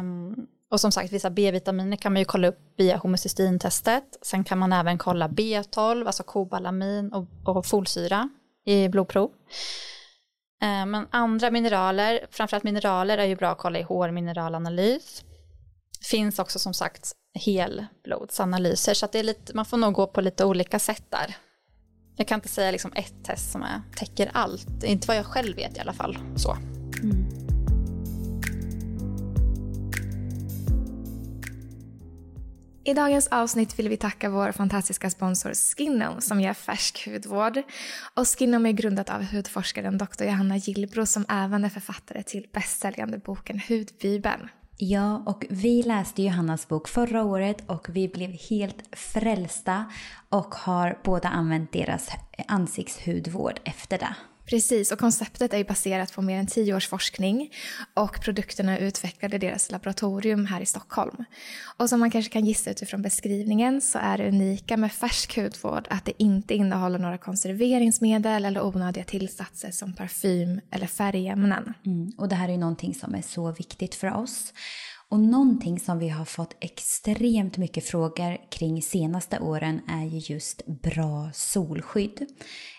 [0.00, 4.04] Um, och som sagt vissa B-vitaminer kan man ju kolla upp via homocystintestet.
[4.22, 8.28] Sen kan man även kolla B12, alltså kobalamin och, och folsyra
[8.66, 9.30] i blodprov.
[10.62, 15.24] Eh, men andra mineraler, framförallt mineraler är ju bra att kolla i hårmineralanalys.
[16.10, 18.94] Finns också som sagt helblodsanalyser.
[18.94, 21.36] Så att det är lite, man får nog gå på lite olika sätt där.
[22.16, 25.56] Jag kan inte säga liksom ett test som är, täcker allt, inte vad jag själv
[25.56, 26.18] vet i alla fall.
[26.36, 26.56] Så.
[27.02, 27.39] Mm.
[32.84, 37.62] I dagens avsnitt vill vi tacka vår fantastiska sponsor Skinom som ger färsk hudvård.
[38.14, 40.24] Och Skinom är grundat av hudforskaren Dr.
[40.24, 44.48] Johanna Gillbro som även är författare till bästsäljande boken Hudbibeln.
[44.76, 49.84] Ja, och vi läste Johannas bok förra året och vi blev helt frälsta
[50.28, 52.08] och har båda använt deras
[52.48, 54.14] ansiktshudvård efter det.
[54.50, 57.52] Precis, och konceptet är ju baserat på mer än tio års forskning
[57.94, 61.24] och produkterna är utvecklade i deras laboratorium här i Stockholm.
[61.76, 65.86] Och som man kanske kan gissa utifrån beskrivningen så är det unika med färsk hudvård
[65.90, 71.74] att det inte innehåller några konserveringsmedel eller onödiga tillsatser som parfym eller färgämnen.
[71.86, 74.52] Mm, och det här är ju någonting som är så viktigt för oss.
[75.10, 80.66] Och någonting som vi har fått extremt mycket frågor kring senaste åren är ju just
[80.66, 82.26] bra solskydd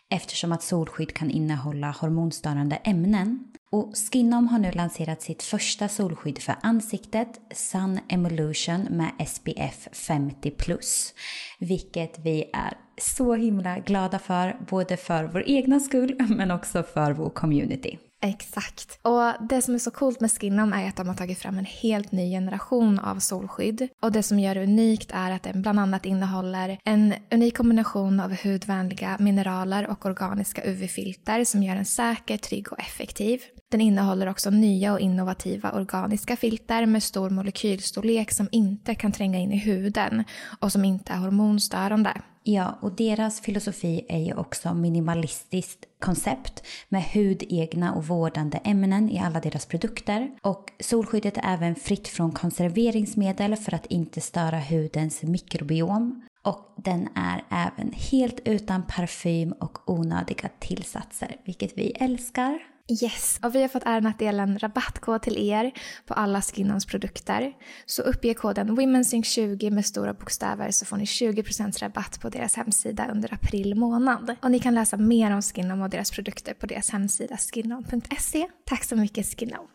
[0.10, 3.40] eftersom att solskydd kan innehålla hormonstörande ämnen.
[3.72, 11.14] Och Skinom har nu lanserat sitt första solskydd för ansiktet, Sun Emulsion med SPF 50+.
[11.60, 17.14] Vilket vi är så himla glada för, både för vår egna skull men också för
[17.14, 17.98] vår community.
[18.24, 19.00] Exakt.
[19.02, 21.66] Och det som är så coolt med Skinnom är att de har tagit fram en
[21.66, 23.88] helt ny generation av solskydd.
[24.02, 28.20] Och det som gör det unikt är att den bland annat innehåller en unik kombination
[28.20, 33.42] av hudvänliga mineraler och organiska UV-filter som gör den säker, trygg och effektiv.
[33.72, 39.40] Den innehåller också nya och innovativa organiska filter med stor molekylstorlek som inte kan tränga
[39.40, 40.24] in i huden
[40.60, 42.22] och som inte är hormonstörande.
[42.44, 49.20] Ja, och deras filosofi är ju också minimalistiskt koncept med hudegna och vårdande ämnen i
[49.20, 50.32] alla deras produkter.
[50.42, 56.22] Och solskyddet är även fritt från konserveringsmedel för att inte störa hudens mikrobiom.
[56.44, 62.71] Och den är även helt utan parfym och onödiga tillsatser, vilket vi älskar.
[62.92, 65.72] Yes, och vi har fått äran att dela en rabattkod till er
[66.06, 67.54] på alla Skinnons produkter.
[67.86, 73.08] Så uppge koden WomenSync20 med stora bokstäver så får ni 20% rabatt på deras hemsida
[73.12, 74.36] under april månad.
[74.42, 78.48] Och ni kan läsa mer om Skinnon och deras produkter på deras hemsida skinnon.se.
[78.66, 79.68] Tack så mycket Skinnon!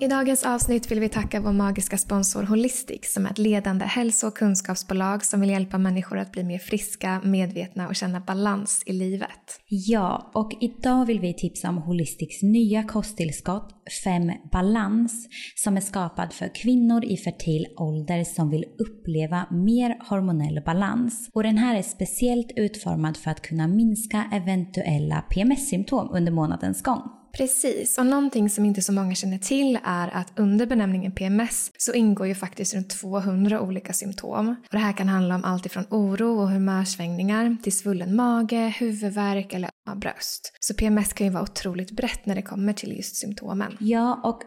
[0.00, 4.26] I dagens avsnitt vill vi tacka vår magiska sponsor Holistic som är ett ledande hälso
[4.26, 8.92] och kunskapsbolag som vill hjälpa människor att bli mer friska, medvetna och känna balans i
[8.92, 9.60] livet.
[9.66, 15.80] Ja, och idag vill vi titta tips om Holistics nya kosttillskott 5 Balans som är
[15.80, 21.30] skapad för kvinnor i fertil ålder som vill uppleva mer hormonell balans.
[21.32, 27.23] Och den här är speciellt utformad för att kunna minska eventuella PMS-symptom under månadens gång.
[27.36, 31.92] Precis, och någonting som inte så många känner till är att under benämningen PMS så
[31.92, 34.48] ingår ju faktiskt runt 200 olika symptom.
[34.48, 39.52] Och det här kan handla om allt ifrån oro och humörsvängningar till svullen mage, huvudvärk
[39.52, 40.52] eller bröst.
[40.60, 43.76] Så PMS kan ju vara otroligt brett när det kommer till just symptomen.
[43.80, 44.42] Ja, och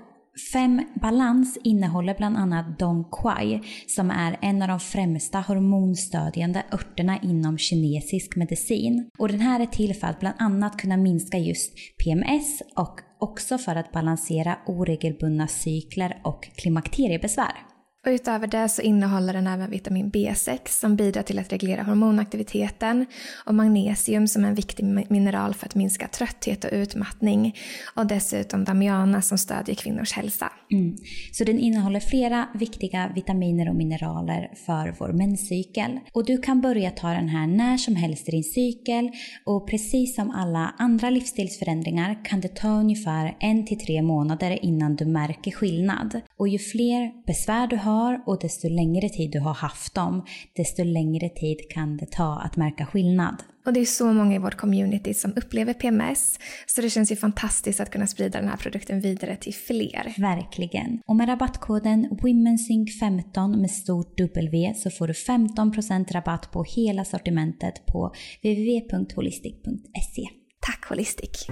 [0.53, 7.19] Fem Balans innehåller bland annat Dong Quai som är en av de främsta hormonstödjande örterna
[7.23, 9.09] inom kinesisk medicin.
[9.17, 11.73] Och den här är till för att bland annat kunna minska just
[12.03, 17.76] PMS och också för att balansera oregelbundna cykler och klimakteriebesvär.
[18.07, 23.05] Och utöver det så innehåller den även vitamin B6 som bidrar till att reglera hormonaktiviteten
[23.45, 27.55] och magnesium som är en viktig mineral för att minska trötthet och utmattning
[27.95, 30.51] och dessutom damiana som stödjer kvinnors hälsa.
[30.71, 30.95] Mm.
[31.31, 35.99] Så den innehåller flera viktiga vitaminer och mineraler för vår menscykel.
[36.13, 39.09] Och du kan börja ta den här när som helst i din cykel
[39.45, 44.95] och precis som alla andra livsstilsförändringar kan det ta ungefär en till tre månader innan
[44.95, 46.21] du märker skillnad.
[46.37, 50.25] Och ju fler besvär du har har och desto längre tid du har haft dem,
[50.55, 53.43] desto längre tid kan det ta att märka skillnad.
[53.65, 57.15] Och det är så många i vårt community som upplever PMS, så det känns ju
[57.15, 60.13] fantastiskt att kunna sprida den här produkten vidare till fler.
[60.17, 61.01] Verkligen.
[61.05, 67.85] Och med rabattkoden WomenSync15 med stort W så får du 15% rabatt på hela sortimentet
[67.85, 70.27] på www.holistic.se.
[70.59, 71.47] Tack Holistic!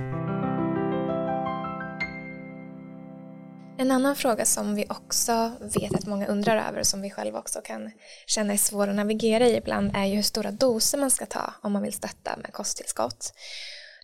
[3.78, 7.40] En annan fråga som vi också vet att många undrar över och som vi själva
[7.40, 7.92] också kan
[8.28, 11.54] känna är svår att navigera i ibland är ju hur stora doser man ska ta
[11.62, 13.34] om man vill stötta med kosttillskott.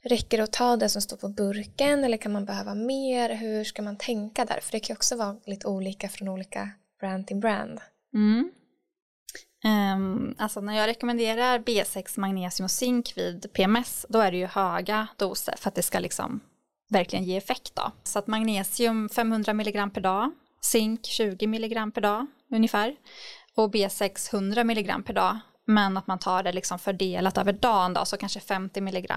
[0.03, 3.35] Räcker det att ta det som står på burken eller kan man behöva mer?
[3.35, 4.59] Hur ska man tänka där?
[4.61, 7.79] För det kan ju också vara lite olika från olika brand till brand.
[8.13, 8.51] Mm.
[9.65, 14.45] Um, alltså när jag rekommenderar B6, magnesium och zink vid PMS då är det ju
[14.45, 16.41] höga doser för att det ska liksom
[16.91, 17.91] verkligen ge effekt då.
[18.03, 22.95] Så att magnesium 500 mg per dag, zink 20 mg per dag ungefär
[23.55, 25.39] och B6 100 mg per dag.
[25.65, 29.11] Men att man tar det liksom fördelat över dagen då, så kanske 50 mg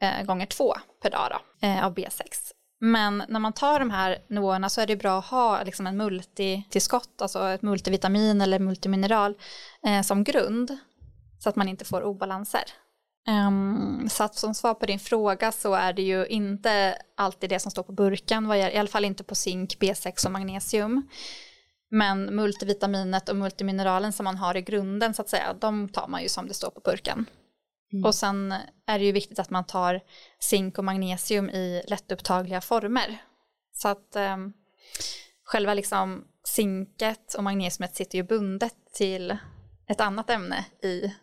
[0.00, 2.22] eh, gånger två per dag då, eh, av B6.
[2.80, 5.96] Men när man tar de här nivåerna så är det bra att ha liksom en
[5.96, 9.34] multitillskott, alltså ett multivitamin eller multimineral
[9.86, 10.78] eh, som grund
[11.38, 12.62] så att man inte får obalanser.
[13.28, 17.58] Um, så att som svar på din fråga så är det ju inte alltid det
[17.58, 21.08] som står på burken, i alla fall inte på zink, B6 och magnesium.
[21.90, 26.22] Men multivitaminet och multimineralen som man har i grunden så att säga, de tar man
[26.22, 27.26] ju som det står på burken.
[27.92, 28.04] Mm.
[28.04, 28.54] Och sen
[28.86, 30.00] är det ju viktigt att man tar
[30.40, 33.18] zink och magnesium i lättupptagliga former.
[33.72, 34.52] Så att um,
[35.44, 39.36] själva liksom zinket och magnesiumet sitter ju bundet till
[39.86, 41.14] ett annat ämne i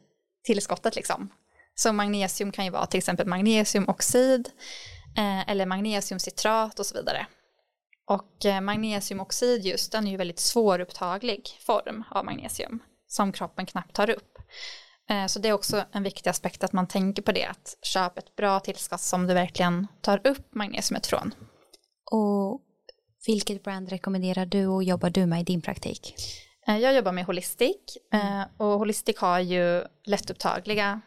[0.43, 1.29] tillskottet liksom.
[1.75, 4.49] Så magnesium kan ju vara till exempel magnesiumoxid
[5.17, 7.27] eh, eller magnesiumcitrat och så vidare.
[8.07, 13.93] Och eh, magnesiumoxid just den är ju väldigt svårupptaglig form av magnesium som kroppen knappt
[13.93, 14.37] tar upp.
[15.09, 18.19] Eh, så det är också en viktig aspekt att man tänker på det, att köpa
[18.19, 21.33] ett bra tillskott som du verkligen tar upp magnesiumet från.
[22.11, 22.61] Och
[23.27, 26.15] vilket brand rekommenderar du och jobbar du med i din praktik?
[26.65, 28.47] Jag jobbar med Holistic mm.
[28.57, 31.01] och Holistic har ju lättupptagliga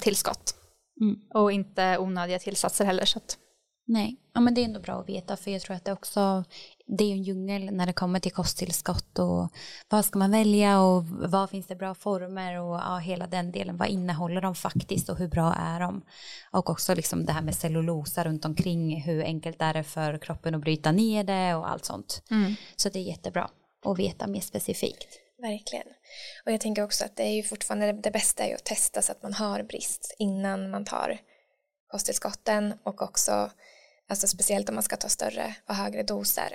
[0.00, 0.54] tillskott.
[1.00, 1.20] Mm.
[1.34, 3.04] Och inte onödiga tillsatser heller.
[3.04, 3.38] Så att...
[3.86, 6.44] Nej, ja, men det är ändå bra att veta för jag tror att det också
[6.86, 9.48] det är en djungel när det kommer till kosttillskott och
[9.88, 13.76] vad ska man välja och vad finns det bra former och ja, hela den delen.
[13.76, 16.02] Vad innehåller de faktiskt och hur bra är de?
[16.50, 19.02] Och också liksom det här med cellulosa runt omkring.
[19.02, 22.22] Hur enkelt är det för kroppen att bryta ner det och allt sånt.
[22.30, 22.54] Mm.
[22.76, 23.50] Så det är jättebra
[23.84, 25.08] att veta mer specifikt.
[25.42, 25.86] Verkligen.
[26.44, 29.02] Och jag tänker också att det är ju fortfarande det bästa är ju att testa
[29.02, 31.18] så att man har brist innan man tar
[31.86, 33.50] kosttillskotten och också
[34.08, 36.54] alltså speciellt om man ska ta större och högre doser.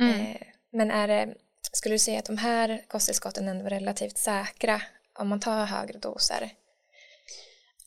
[0.00, 0.20] Mm.
[0.20, 1.34] Eh, men är det,
[1.72, 4.82] skulle du säga att de här kosttillskotten ändå är relativt säkra
[5.18, 6.50] om man tar högre doser?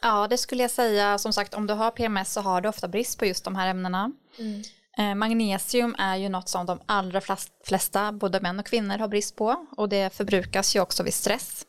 [0.01, 1.17] Ja, det skulle jag säga.
[1.17, 3.67] Som sagt, om du har PMS så har du ofta brist på just de här
[3.67, 4.11] ämnena.
[4.39, 4.63] Mm.
[4.97, 7.21] Eh, magnesium är ju något som de allra
[7.63, 11.65] flesta, både män och kvinnor, har brist på och det förbrukas ju också vid stress.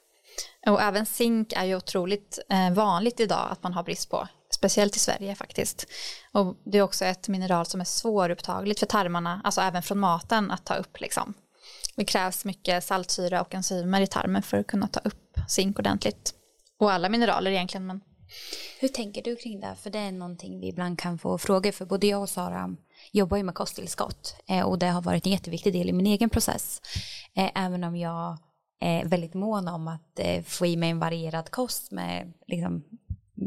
[0.67, 4.97] Och även zink är ju otroligt eh, vanligt idag att man har brist på, speciellt
[4.97, 5.87] i Sverige faktiskt.
[6.33, 10.51] Och det är också ett mineral som är svårupptagligt för tarmarna, alltså även från maten
[10.51, 11.35] att ta upp liksom.
[11.97, 16.35] Det krävs mycket saltsyra och enzymer i tarmen för att kunna ta upp zink ordentligt.
[16.79, 18.01] Och alla mineraler egentligen, men
[18.81, 19.77] hur tänker du kring det?
[19.83, 22.77] För det är någonting vi ibland kan få frågor för både jag och Sara
[23.13, 26.31] jobbar ju med kosttillskott eh, och det har varit en jätteviktig del i min egen
[26.31, 26.81] process.
[27.35, 28.39] Eh, även om jag
[28.81, 32.85] är väldigt mån om att eh, få i mig en varierad kost med liksom,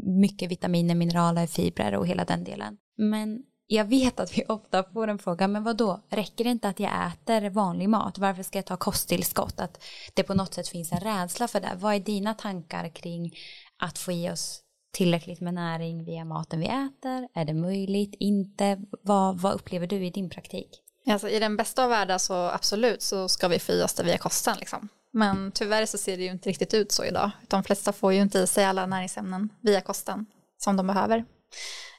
[0.02, 2.76] mycket vitaminer, mineraler, fibrer och hela den delen.
[2.96, 6.00] Men jag vet att vi ofta får en fråga, men vad då?
[6.08, 8.18] räcker det inte att jag äter vanlig mat?
[8.18, 9.60] Varför ska jag ta kosttillskott?
[9.60, 9.82] Att
[10.14, 11.72] det på något sätt finns en rädsla för det.
[11.76, 13.34] Vad är dina tankar kring
[13.78, 14.62] att få i oss
[14.96, 17.28] tillräckligt med näring via maten vi äter?
[17.34, 18.14] Är det möjligt?
[18.18, 18.78] Inte?
[19.02, 20.82] Vad, vad upplever du i din praktik?
[21.08, 24.02] Alltså, I den bästa av världar så absolut så ska vi få i oss det
[24.02, 24.56] via kosten.
[24.58, 24.88] Liksom.
[25.12, 27.30] Men tyvärr så ser det ju inte riktigt ut så idag.
[27.48, 30.26] De flesta får ju inte i sig alla näringsämnen via kosten
[30.58, 31.24] som de behöver.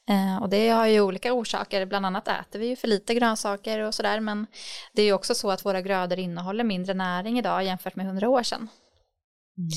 [0.09, 3.79] Eh, och det har ju olika orsaker, bland annat äter vi ju för lite grönsaker
[3.79, 4.47] och sådär men
[4.93, 8.29] det är ju också så att våra grödor innehåller mindre näring idag jämfört med hundra
[8.29, 8.69] år sedan.
[9.57, 9.69] Mm.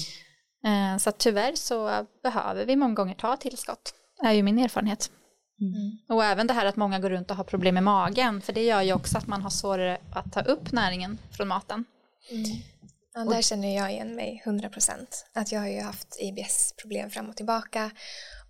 [0.64, 5.10] Eh, så tyvärr så behöver vi många gånger ta tillskott, är ju min erfarenhet.
[5.60, 5.98] Mm.
[6.08, 8.62] Och även det här att många går runt och har problem med magen, för det
[8.62, 11.84] gör ju också att man har svårare att ta upp näringen från maten.
[12.30, 12.44] Mm.
[13.14, 15.06] Ja, där känner jag igen mig 100%.
[15.34, 17.90] Att jag har ju haft IBS-problem fram och tillbaka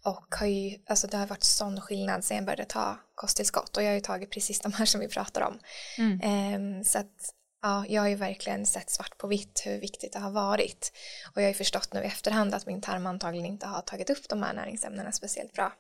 [0.05, 3.83] och har ju, alltså det har varit sån skillnad sen jag började ta kosttillskott och
[3.83, 5.59] jag har ju tagit precis de här som vi pratar om.
[5.99, 6.77] Mm.
[6.79, 10.19] Um, så att ja, jag har ju verkligen sett svart på vitt hur viktigt det
[10.19, 10.93] har varit.
[11.35, 14.11] Och jag har ju förstått nu i efterhand att min tarm antagligen inte har tagit
[14.11, 15.73] upp de här näringsämnena speciellt bra.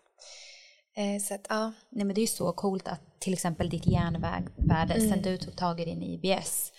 [0.96, 1.72] Eh, så att, ja.
[1.88, 5.10] Nej men det är ju så coolt att till exempel ditt järnvärde mm.
[5.10, 6.72] sen du tog tag i din IBS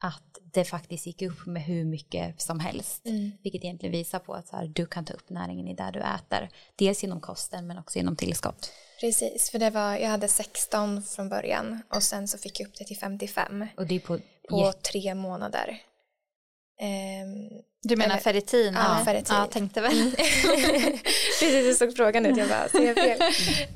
[0.00, 3.06] att det faktiskt gick upp med hur mycket som helst.
[3.06, 3.32] Mm.
[3.42, 6.00] Vilket egentligen visar på att så här, du kan ta upp näringen i det du
[6.00, 6.48] äter.
[6.76, 8.72] Dels genom kosten men också genom tillskott.
[9.00, 12.74] Precis, för det var, jag hade 16 från början och sen så fick jag upp
[12.78, 13.66] det till 55.
[13.76, 15.82] Och det är på, på tre månader.
[16.80, 18.74] Um, du menar eller, ferritin?
[18.74, 19.04] Ja, eller?
[19.04, 19.36] ferritin.
[19.36, 20.10] Ja, tänkte väl.
[21.40, 23.20] Precis, du såg frågan ut, jag bara, ser jag fel?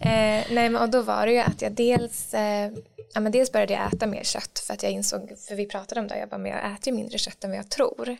[0.01, 2.73] eh, nej, men och då var det ju att jag dels, eh,
[3.15, 6.01] ja, men dels började jag äta mer kött för att jag insåg, för vi pratade
[6.01, 8.17] om det, jag bara, men jag äter ju mindre kött än vad jag tror.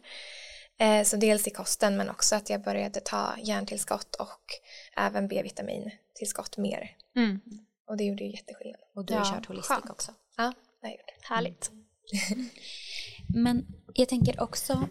[0.81, 4.45] Eh, så dels i kosten men också att jag började ta järntillskott och
[4.97, 5.29] även
[6.15, 6.97] B-vitamintillskott mer.
[7.17, 7.41] Mm.
[7.89, 8.81] Och det gjorde ju jätteskillnad.
[8.95, 9.91] Och du har ja, kört holistik skönt.
[9.91, 10.13] också.
[10.37, 11.29] Ja, det har jag gjort.
[11.29, 11.71] Härligt.
[13.35, 14.89] men jag tänker också,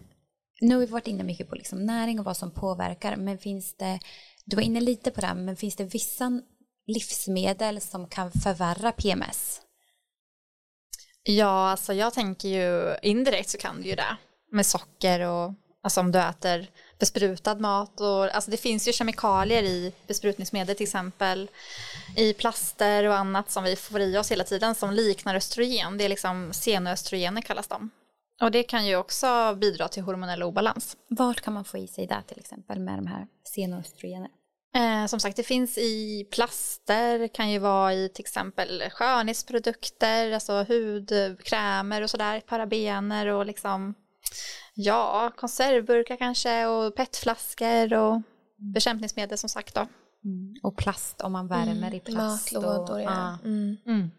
[0.62, 3.77] nu har vi varit inne mycket på liksom näring och vad som påverkar, men finns
[3.77, 3.99] det,
[4.45, 6.41] du var inne lite på det, men finns det vissa
[6.88, 9.62] livsmedel som kan förvärra PMS?
[11.23, 14.17] Ja, alltså jag tänker ju indirekt så kan du ju det
[14.51, 15.53] med socker och
[15.84, 16.67] alltså om du äter
[17.00, 21.50] besprutad mat och alltså det finns ju kemikalier i besprutningsmedel till exempel
[22.17, 25.98] i plaster och annat som vi får i oss hela tiden som liknar östrogen.
[25.98, 27.89] Det är liksom senoöstrogener kallas de.
[28.41, 30.98] Och det kan ju också bidra till hormonell obalans.
[31.10, 34.30] Vart kan man få i sig det till exempel med de här senoöstrogener?
[34.76, 40.54] Eh, som sagt, det finns i plaster, kan ju vara i till exempel skönhetsprodukter, alltså
[40.63, 43.93] hudkrämer och sådär, parabener och liksom
[44.73, 48.21] ja, konservburkar kanske och petflaskor och
[48.73, 49.88] bekämpningsmedel som sagt då.
[50.25, 50.55] Mm.
[50.63, 51.93] Och plast om man värmer mm.
[51.93, 52.53] i plast.
[52.53, 53.38] Matlådor, ja.
[53.43, 53.77] Mm.
[53.86, 54.12] Mm.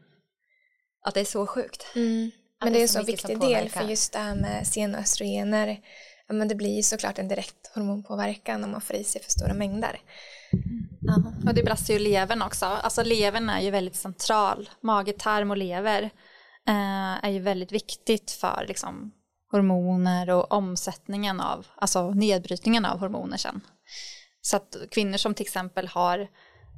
[1.07, 1.87] Att det är så sjukt.
[1.95, 2.31] Mm.
[2.65, 5.81] Men det är, så, så viktig del för just det här med senoöstrogener.
[6.27, 9.31] Ja, men det blir ju såklart en direkt hormonpåverkan om man får i sig för
[9.31, 10.01] stora mängder.
[11.01, 11.33] Ja.
[11.49, 12.67] Och det belastar ju levern också.
[12.67, 14.71] Alltså levern är ju väldigt central.
[14.81, 16.03] Mage, tarm och lever
[16.69, 19.13] eh, är ju väldigt viktigt för liksom,
[19.55, 23.61] hormoner och omsättningen av, alltså nedbrytningen av hormoner sen.
[24.41, 26.19] Så att kvinnor som till exempel har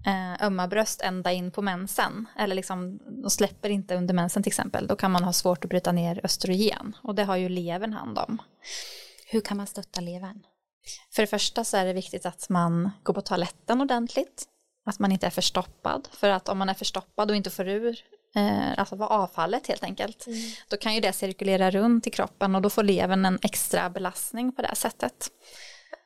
[0.06, 4.50] eh, ömma bröst ända in på mensen eller liksom de släpper inte under mensen till
[4.50, 7.92] exempel då kan man ha svårt att bryta ner östrogen och det har ju levern
[7.92, 8.42] hand om.
[9.26, 10.42] Hur kan man stötta levern?
[11.14, 14.44] För det första så är det viktigt att man går på toaletten ordentligt
[14.86, 18.00] att man inte är förstoppad för att om man är förstoppad och inte får ur
[18.36, 20.38] eh, alltså var avfallet helt enkelt, mm.
[20.68, 24.52] då kan ju det cirkulera runt i kroppen och då får levern en extra belastning
[24.52, 25.30] på det här sättet.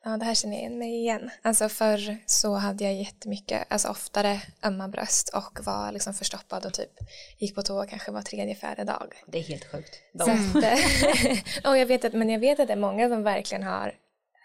[0.05, 1.31] Ja, det här känner jag igen mig igen.
[1.43, 6.75] Alltså förr så hade jag jättemycket, alltså oftare ömma bröst och var liksom förstoppad och
[6.75, 6.91] typ
[7.39, 9.15] gick på toa kanske var tredje, fjärde dag.
[9.27, 9.99] Det är helt sjukt.
[10.19, 13.63] Så att, och jag vet att, men jag vet att det är många som verkligen
[13.63, 13.95] har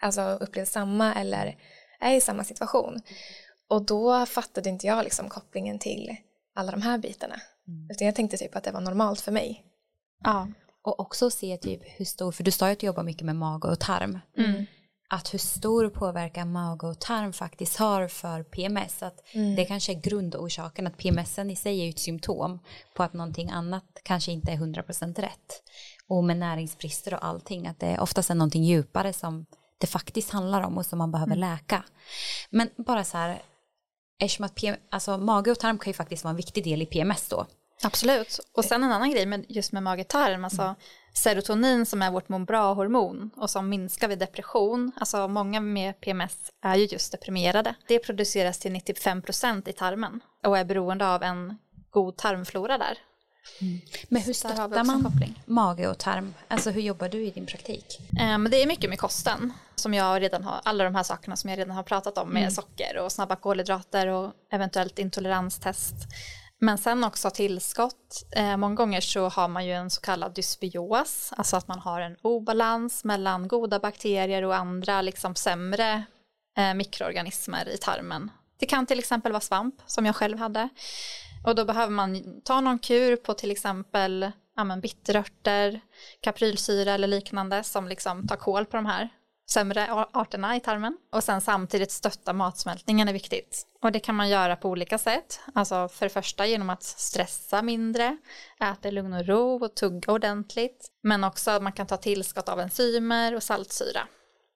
[0.00, 1.56] alltså, upplevt samma eller
[2.00, 3.00] är i samma situation.
[3.68, 6.16] Och då fattade inte jag liksom kopplingen till
[6.54, 7.40] alla de här bitarna.
[7.68, 7.90] Mm.
[7.90, 9.64] Utan jag tänkte typ att det var normalt för mig.
[10.24, 10.48] Ja.
[10.82, 13.36] Och också se typ hur stor, för du sa ju att du jobbar mycket med
[13.36, 14.18] mage och tarm.
[14.38, 14.66] Mm.
[15.08, 19.02] Att hur stor påverkan mage och tarm faktiskt har för PMS.
[19.02, 19.56] Att mm.
[19.56, 22.58] Det kanske är grundorsaken, att PMS i sig är ju ett symptom
[22.94, 25.62] på att någonting annat kanske inte är 100% rätt.
[26.08, 29.46] Och med näringsbrister och allting, att det oftast är någonting djupare som
[29.78, 31.50] det faktiskt handlar om och som man behöver mm.
[31.50, 31.84] läka.
[32.50, 33.42] Men bara så här,
[34.18, 36.86] eftersom att PM, alltså mage och tarm kan ju faktiskt vara en viktig del i
[36.86, 37.46] PMS då.
[37.82, 38.40] Absolut.
[38.52, 40.74] Och sen en annan grej med, just med mage-tarm, alltså mm.
[41.14, 46.52] serotonin som är vårt må bra-hormon och som minskar vid depression, alltså många med PMS
[46.62, 47.74] är ju just deprimerade.
[47.88, 51.58] Det produceras till 95% i tarmen och är beroende av en
[51.90, 52.98] god tarmflora där.
[53.60, 53.80] Mm.
[54.08, 55.42] Men hur stöttar man koppling.
[55.44, 56.34] mage och tarm?
[56.48, 57.98] Alltså hur jobbar du i din praktik?
[58.34, 61.50] Um, det är mycket med kosten som jag redan har, alla de här sakerna som
[61.50, 62.50] jag redan har pratat om med mm.
[62.50, 65.94] socker och snabba kolhydrater och eventuellt intoleranstest.
[66.58, 68.24] Men sen också tillskott.
[68.30, 72.00] Eh, många gånger så har man ju en så kallad dysbios, alltså att man har
[72.00, 76.04] en obalans mellan goda bakterier och andra liksom sämre
[76.58, 78.30] eh, mikroorganismer i tarmen.
[78.58, 80.68] Det kan till exempel vara svamp som jag själv hade.
[81.46, 85.80] Och då behöver man ta någon kur på till exempel ja, men bitterörter,
[86.20, 89.08] kaprylsyra eller liknande som liksom tar kål på de här
[89.50, 90.96] sämre arterna i tarmen.
[91.12, 93.66] Och sen samtidigt stötta matsmältningen är viktigt.
[93.82, 95.40] Och det kan man göra på olika sätt.
[95.54, 98.16] Alltså för det första genom att stressa mindre,
[98.60, 100.90] äta i lugn och ro och tugga ordentligt.
[101.02, 104.00] Men också att man kan ta tillskott av enzymer och saltsyra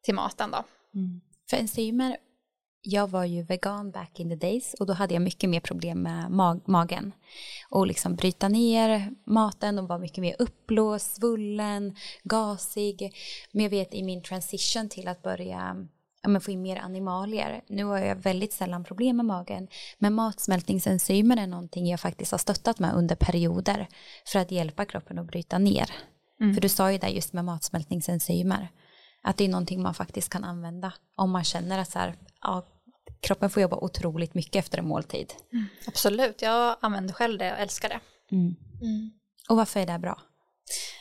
[0.03, 0.65] till maten då.
[0.95, 1.21] Mm.
[1.51, 2.17] För enzymer
[2.83, 6.03] jag var ju vegan back in the days och då hade jag mycket mer problem
[6.03, 7.13] med mag magen.
[7.69, 13.15] Och liksom bryta ner maten och var mycket mer uppblåst, svullen, gasig.
[13.53, 15.87] Men jag vet i min transition till att börja
[16.23, 17.63] ja, men få in mer animalier.
[17.67, 19.69] Nu har jag väldigt sällan problem med magen.
[19.99, 23.89] Men matsmältningsenzymer är någonting jag faktiskt har stöttat med under perioder
[24.27, 25.91] för att hjälpa kroppen att bryta ner.
[26.41, 26.55] Mm.
[26.55, 28.69] För du sa ju det just med matsmältningsenzymer
[29.23, 32.67] att det är någonting man faktiskt kan använda om man känner att så här, ja,
[33.21, 35.33] kroppen får jobba otroligt mycket efter en måltid.
[35.53, 35.67] Mm.
[35.87, 38.01] Absolut, jag använder själv det och älskar det.
[38.33, 38.55] Mm.
[38.83, 39.11] Mm.
[39.49, 40.21] Och varför är det bra?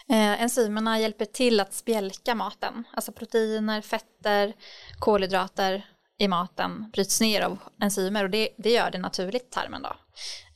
[0.10, 4.54] Eh, enzymerna hjälper till att spjälka maten, alltså proteiner, fetter,
[5.00, 5.86] kolhydrater
[6.18, 9.96] i maten bryts ner av enzymer och det, det gör det naturligt i tarmen då.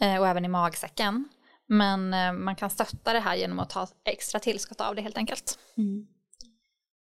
[0.06, 1.30] Eh, och även i magsäcken.
[1.68, 5.18] Men eh, man kan stötta det här genom att ta extra tillskott av det helt
[5.18, 5.60] enkelt.
[5.78, 6.08] Mm.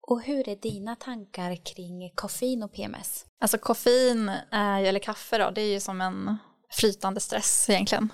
[0.09, 3.27] Och hur är dina tankar kring koffein och PMS?
[3.41, 6.37] Alltså koffein, eller kaffe då, det är ju som en
[6.71, 8.13] flytande stress egentligen.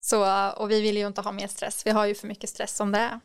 [0.00, 2.76] Så, och vi vill ju inte ha mer stress, vi har ju för mycket stress
[2.76, 3.20] som det är.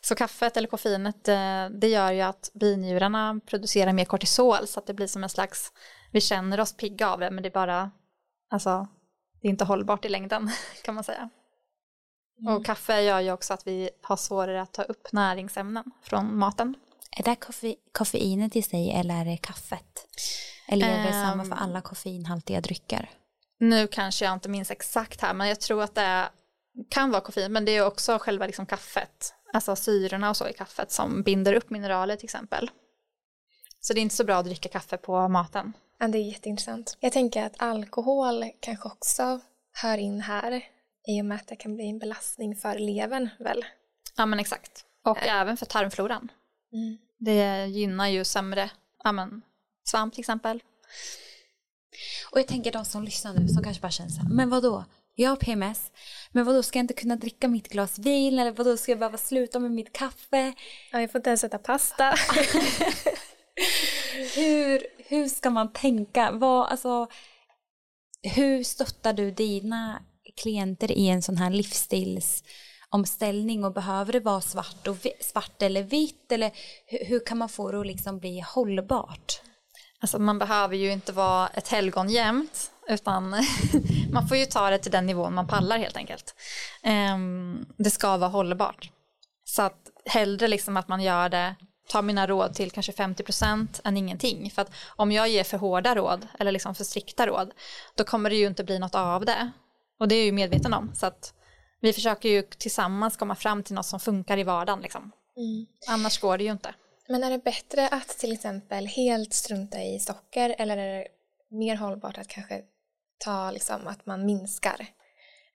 [0.00, 4.86] Så kaffet eller koffeinet eh, det gör ju att binjurarna producerar mer kortisol så att
[4.86, 5.72] det blir som en slags,
[6.12, 7.90] vi känner oss pigga av det men det är bara,
[8.50, 8.88] alltså
[9.40, 10.50] det är inte hållbart i längden
[10.84, 11.30] kan man säga.
[12.40, 12.56] Mm.
[12.56, 16.74] Och kaffe gör ju också att vi har svårare att ta upp näringsämnen från maten.
[17.18, 20.06] Är det koffe, koffeinet i sig eller är det kaffet?
[20.68, 23.10] Eller är det um, samma för alla koffeinhaltiga drycker?
[23.58, 26.28] Nu kanske jag inte minns exakt här men jag tror att det är,
[26.90, 30.52] kan vara koffein men det är också själva liksom kaffet, alltså syrorna och så i
[30.52, 32.70] kaffet som binder upp mineraler till exempel.
[33.80, 35.72] Så det är inte så bra att dricka kaffe på maten.
[35.98, 36.96] Ja, det är jätteintressant.
[37.00, 39.40] Jag tänker att alkohol kanske också
[39.72, 40.62] hör in här
[41.08, 43.64] i och med att det kan bli en belastning för levern väl?
[44.16, 44.84] Ja men exakt.
[45.04, 45.40] Och äh.
[45.40, 46.28] även för tarmfloran.
[46.72, 46.98] Mm.
[47.18, 48.70] Det gynnar ju sämre,
[49.04, 49.42] ja men
[49.88, 50.62] svamp till exempel.
[52.30, 54.84] Och jag tänker de som lyssnar nu som kanske bara känner så här, men vadå?
[55.14, 55.92] Jag har PMS,
[56.32, 59.18] men vadå ska jag inte kunna dricka mitt glas vin eller vadå ska jag behöva
[59.18, 60.52] sluta med mitt kaffe?
[60.92, 62.04] Ja, jag får inte ens äta pasta.
[64.36, 66.30] hur, hur ska man tänka?
[66.32, 67.08] Vad, alltså,
[68.22, 70.02] hur stöttar du dina
[70.42, 72.44] klienter i en sån här livsstils
[72.90, 76.52] omställning och behöver det vara svart, och svart eller vitt eller
[76.86, 79.40] hur, hur kan man få det att liksom bli hållbart?
[80.00, 83.30] Alltså man behöver ju inte vara ett helgon jämt utan
[84.12, 86.34] man får ju ta det till den nivån man pallar helt enkelt.
[87.14, 88.90] Um, det ska vara hållbart.
[89.44, 91.54] Så att hellre liksom att man gör det,
[91.88, 94.50] tar mina råd till kanske 50% än ingenting.
[94.50, 97.50] För att om jag ger för hårda råd eller liksom för strikta råd
[97.94, 99.50] då kommer det ju inte bli något av det.
[100.00, 100.92] Och det är jag ju medveten om.
[100.94, 101.32] Så att
[101.80, 105.12] vi försöker ju tillsammans komma fram till något som funkar i vardagen liksom.
[105.36, 105.66] Mm.
[105.88, 106.74] Annars går det ju inte.
[107.08, 111.06] Men är det bättre att till exempel helt strunta i socker eller är det
[111.50, 112.62] mer hållbart att kanske
[113.18, 114.86] ta liksom att man minskar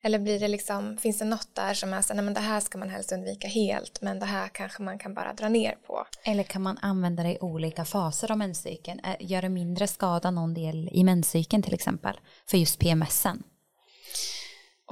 [0.03, 2.59] Eller blir det liksom, finns det något där som är så nej men det här
[2.59, 6.05] ska man helst undvika helt men det här kanske man kan bara dra ner på.
[6.23, 9.01] Eller kan man använda det i olika faser av menscykeln?
[9.19, 12.19] Gör det mindre skada någon del i menscykeln till exempel?
[12.49, 13.43] För just PMSen?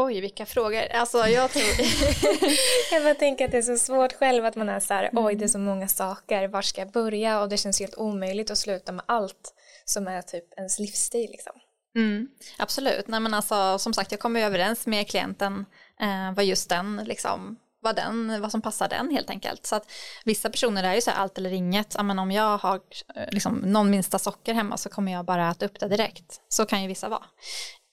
[0.02, 0.88] Oj, vilka frågor.
[0.92, 1.66] Alltså jag tror...
[2.92, 5.36] jag bara tänker att det är så svårt själv att man är så här, oj
[5.36, 7.42] det är så många saker, var ska jag börja?
[7.42, 9.54] Och det känns helt omöjligt att sluta med allt
[9.86, 11.54] som är typ ens livsstil liksom.
[11.96, 12.28] Mm,
[12.58, 15.66] absolut, nej men alltså som sagt jag kommer överens med klienten
[16.02, 19.66] eh, vad just den liksom vad, den, vad som passar den helt enkelt.
[19.66, 19.92] Så att
[20.26, 22.82] vissa personer är ju så här allt eller inget, ja, men om jag har
[23.16, 26.42] eh, liksom, någon minsta socker hemma så kommer jag bara äta upp det direkt.
[26.48, 27.24] Så kan ju vissa vara,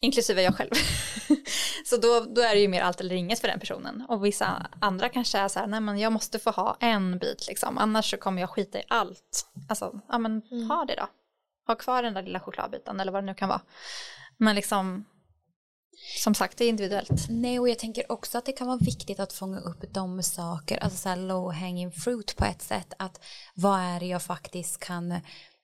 [0.01, 0.71] inklusive jag själv.
[1.85, 4.07] så då, då är det ju mer allt eller inget för den personen.
[4.09, 7.47] Och vissa andra kanske är så här, nej men jag måste få ha en bit
[7.49, 9.47] liksom, annars så kommer jag skita i allt.
[9.69, 10.71] Alltså, ja men mm.
[10.71, 11.09] ha det då
[11.67, 13.61] ha kvar den där lilla chokladbiten eller vad det nu kan vara.
[14.37, 15.05] Men liksom,
[16.23, 17.27] som sagt, det är individuellt.
[17.29, 20.79] Nej, och jag tänker också att det kan vara viktigt att fånga upp de saker,
[20.79, 23.25] alltså så här low hanging fruit på ett sätt, att
[23.55, 25.21] vad är det jag faktiskt kan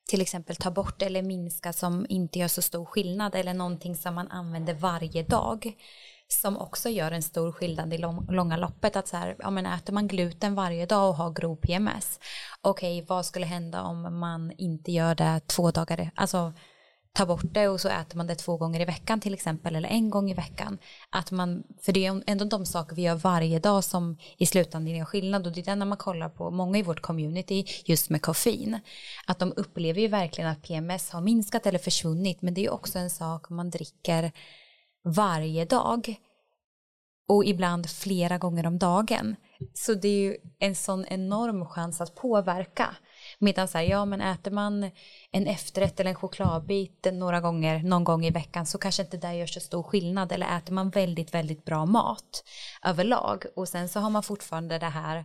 [0.09, 4.15] till exempel ta bort eller minska som inte gör så stor skillnad eller någonting som
[4.15, 5.75] man använder varje dag
[6.29, 8.97] som också gör en stor skillnad i lång, långa loppet.
[8.97, 12.21] Att så här, ja, men äter man gluten varje dag och har grov PMS,
[12.61, 16.53] okej okay, vad skulle hända om man inte gör det två dagar, alltså
[17.13, 19.89] tar bort det och så äter man det två gånger i veckan till exempel eller
[19.89, 20.79] en gång i veckan.
[21.11, 24.97] Att man, för det är ändå de saker vi gör varje dag som i slutändan
[24.97, 28.11] gör skillnad och det är det när man kollar på många i vårt community just
[28.11, 28.79] med koffein.
[29.27, 32.99] Att de upplever ju verkligen att PMS har minskat eller försvunnit men det är också
[32.99, 34.33] en sak man dricker
[35.05, 36.17] varje dag
[37.29, 39.37] och ibland flera gånger om dagen.
[39.75, 42.97] Så det är ju en sån enorm chans att påverka.
[43.43, 44.91] Medan så här, ja men äter man
[45.31, 49.35] en efterrätt eller en chokladbit några gånger, någon gång i veckan så kanske inte det
[49.35, 50.33] gör så stor skillnad.
[50.33, 52.45] Eller äter man väldigt, väldigt bra mat
[52.85, 55.25] överlag och sen så har man fortfarande det här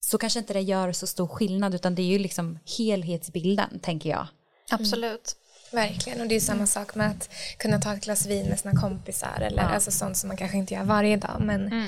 [0.00, 4.10] så kanske inte det gör så stor skillnad utan det är ju liksom helhetsbilden tänker
[4.10, 4.26] jag.
[4.70, 5.36] Absolut.
[5.72, 8.80] Verkligen, och det är samma sak med att kunna ta ett glas vin med sina
[8.80, 9.68] kompisar eller ja.
[9.68, 11.86] alltså sånt som man kanske inte gör varje dag men mm.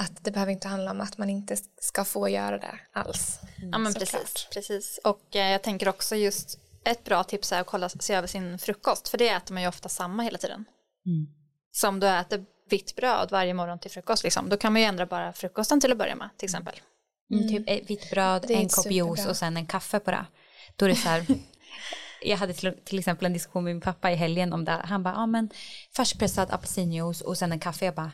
[0.00, 3.40] Att det behöver inte handla om att man inte ska få göra det alls.
[3.72, 5.00] Ja men precis, precis.
[5.04, 8.58] Och eh, jag tänker också just ett bra tips är att kolla, se över sin
[8.58, 10.64] frukost för det äter man ju ofta samma hela tiden.
[11.06, 11.26] Mm.
[11.72, 14.86] Så om du äter vitt bröd varje morgon till frukost liksom, då kan man ju
[14.86, 16.80] ändra bara frukosten till att börja med till exempel.
[17.32, 17.48] Mm.
[17.48, 20.26] Typ vitt bröd, en kopp juice och sen en kaffe på det.
[20.76, 21.26] Då är det så här
[22.22, 24.82] jag hade till, till, exempel en diskussion med min pappa i helgen om det.
[24.84, 25.50] Han bara, ja men
[25.96, 27.84] färskpressad apelsinjuice och sen en kaffe.
[27.84, 28.12] Jag bara,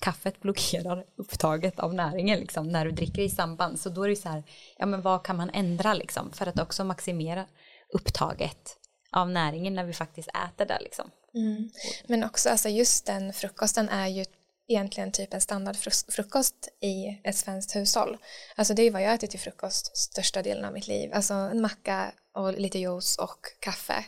[0.00, 3.80] kaffet blockerar upptaget av näringen liksom när du dricker i samband.
[3.80, 4.42] Så då är det så här,
[4.78, 7.46] ja men vad kan man ändra liksom för att också maximera
[7.92, 8.76] upptaget
[9.12, 11.10] av näringen när vi faktiskt äter det liksom.
[11.34, 11.70] Mm.
[12.06, 14.24] Men också alltså just den frukosten är ju
[14.68, 18.18] egentligen typ en standardfrukost i ett svenskt hushåll.
[18.56, 21.10] Alltså det är vad jag äter till frukost största delen av mitt liv.
[21.14, 24.04] Alltså en macka och lite juice och kaffe.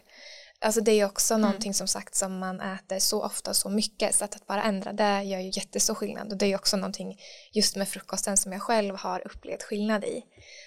[0.64, 1.42] Alltså det är också mm.
[1.42, 4.92] någonting som sagt som man äter så ofta så mycket så att, att bara ändra
[4.92, 7.20] det gör ju jättestor skillnad och det är också någonting
[7.52, 10.22] just med frukosten som jag själv har upplevt skillnad i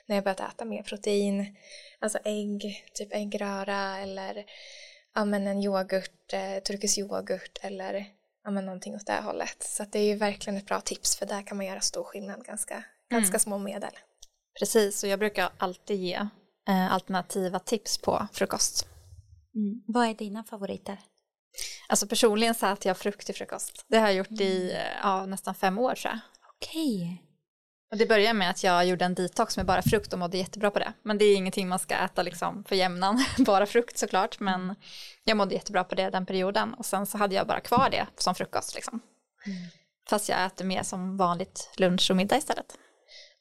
[0.06, 1.56] när jag börjat äta mer protein,
[2.00, 4.46] alltså ägg, typ äggröra eller
[5.16, 8.06] ja, men en yoghurt, eh, turkisk yoghurt eller
[8.44, 9.64] ja, men någonting åt det hållet.
[9.64, 12.46] Så det är ju verkligen ett bra tips för där kan man göra stor skillnad
[12.46, 12.86] ganska, mm.
[13.10, 13.94] ganska små medel.
[14.60, 16.16] Precis, och jag brukar alltid ge
[16.68, 18.88] eh, alternativa tips på frukost.
[19.56, 19.84] Mm.
[19.88, 21.00] Vad är dina favoriter?
[21.88, 23.86] Alltså personligen så äter jag frukt till frukost.
[23.88, 24.44] Det har jag gjort mm.
[24.44, 26.20] i ja, nästan fem år jag.
[26.56, 27.24] Okej.
[27.92, 30.72] Och det började med att jag gjorde en detox med bara frukt och mådde jättebra
[30.72, 30.94] på det.
[31.04, 34.40] Men det är ingenting man ska äta liksom för jämnan, bara frukt såklart.
[34.40, 34.76] Men
[35.24, 38.08] jag mådde jättebra på det den perioden och sen så hade jag bara kvar det
[38.18, 39.00] som frukost liksom.
[39.46, 39.58] Mm.
[40.10, 42.78] Fast jag äter mer som vanligt lunch och middag istället.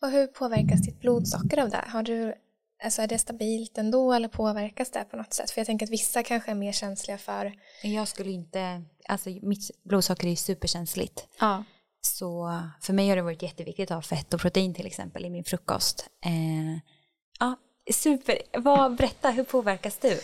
[0.03, 1.85] Och hur påverkas ditt blodsocker av det?
[1.89, 2.35] Har du,
[2.83, 5.51] alltså är det stabilt ändå eller påverkas det på något sätt?
[5.51, 7.53] För jag tänker att vissa kanske är mer känsliga för...
[7.83, 11.29] Jag skulle inte, alltså mitt blodsocker är superkänsligt.
[11.41, 11.65] Ja.
[12.01, 15.31] Så för mig har det varit jätteviktigt att ha fett och protein till exempel i
[15.31, 16.07] min frukost.
[16.25, 16.79] Eh,
[17.39, 17.57] ja,
[17.93, 18.39] super.
[18.59, 20.21] Vad, berätta, hur påverkas du?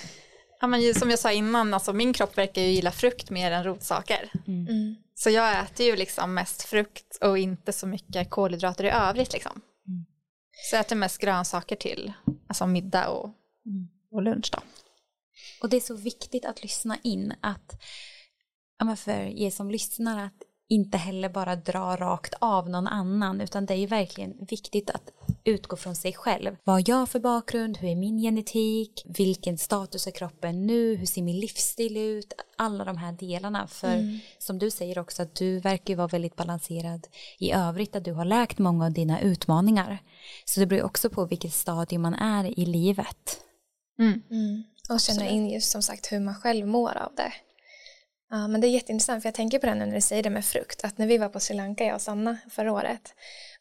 [0.60, 3.64] Ja, men som jag sa innan, alltså min kropp verkar ju gilla frukt mer än
[3.64, 4.30] rotsaker.
[4.46, 4.66] Mm.
[4.68, 4.96] Mm.
[5.14, 9.32] Så jag äter ju liksom mest frukt och inte så mycket kolhydrater i övrigt.
[9.32, 9.52] Liksom.
[9.88, 10.06] Mm.
[10.70, 12.12] Så jag äter mest grönsaker till
[12.48, 13.30] alltså middag och,
[14.10, 14.50] och lunch.
[14.52, 14.58] Då.
[15.62, 17.82] Och det är så viktigt att lyssna in att
[18.78, 23.66] ja, för er som lyssnar att inte heller bara dra rakt av någon annan utan
[23.66, 25.12] det är ju verkligen viktigt att
[25.44, 26.56] utgå från sig själv.
[26.64, 27.78] Vad har jag för bakgrund?
[27.78, 29.06] Hur är min genetik?
[29.06, 30.94] Vilken status är kroppen nu?
[30.94, 32.32] Hur ser min livsstil ut?
[32.56, 33.66] Alla de här delarna.
[33.66, 34.18] För mm.
[34.38, 37.06] som du säger också att du verkar ju vara väldigt balanserad
[37.38, 37.96] i övrigt.
[37.96, 39.98] Att du har läkt många av dina utmaningar.
[40.44, 43.40] Så det beror också på vilket stadie man är i livet.
[43.98, 44.22] Mm.
[44.30, 44.64] Mm.
[44.90, 47.32] Och känna in just som sagt hur man själv mår av det.
[48.30, 50.30] Ja, men det är jätteintressant för jag tänker på det nu när du säger det
[50.30, 50.84] med frukt.
[50.84, 53.14] Att när vi var på Sri Lanka, jag och Sanna, förra året,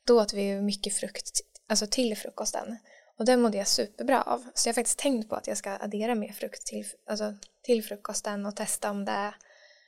[0.08, 2.78] då åt vi ju mycket frukt alltså till frukosten.
[3.20, 4.46] Och det mådde jag superbra av.
[4.54, 7.84] Så jag har faktiskt tänkt på att jag ska addera mer frukt till, alltså, till
[7.84, 9.34] frukosten och testa om det,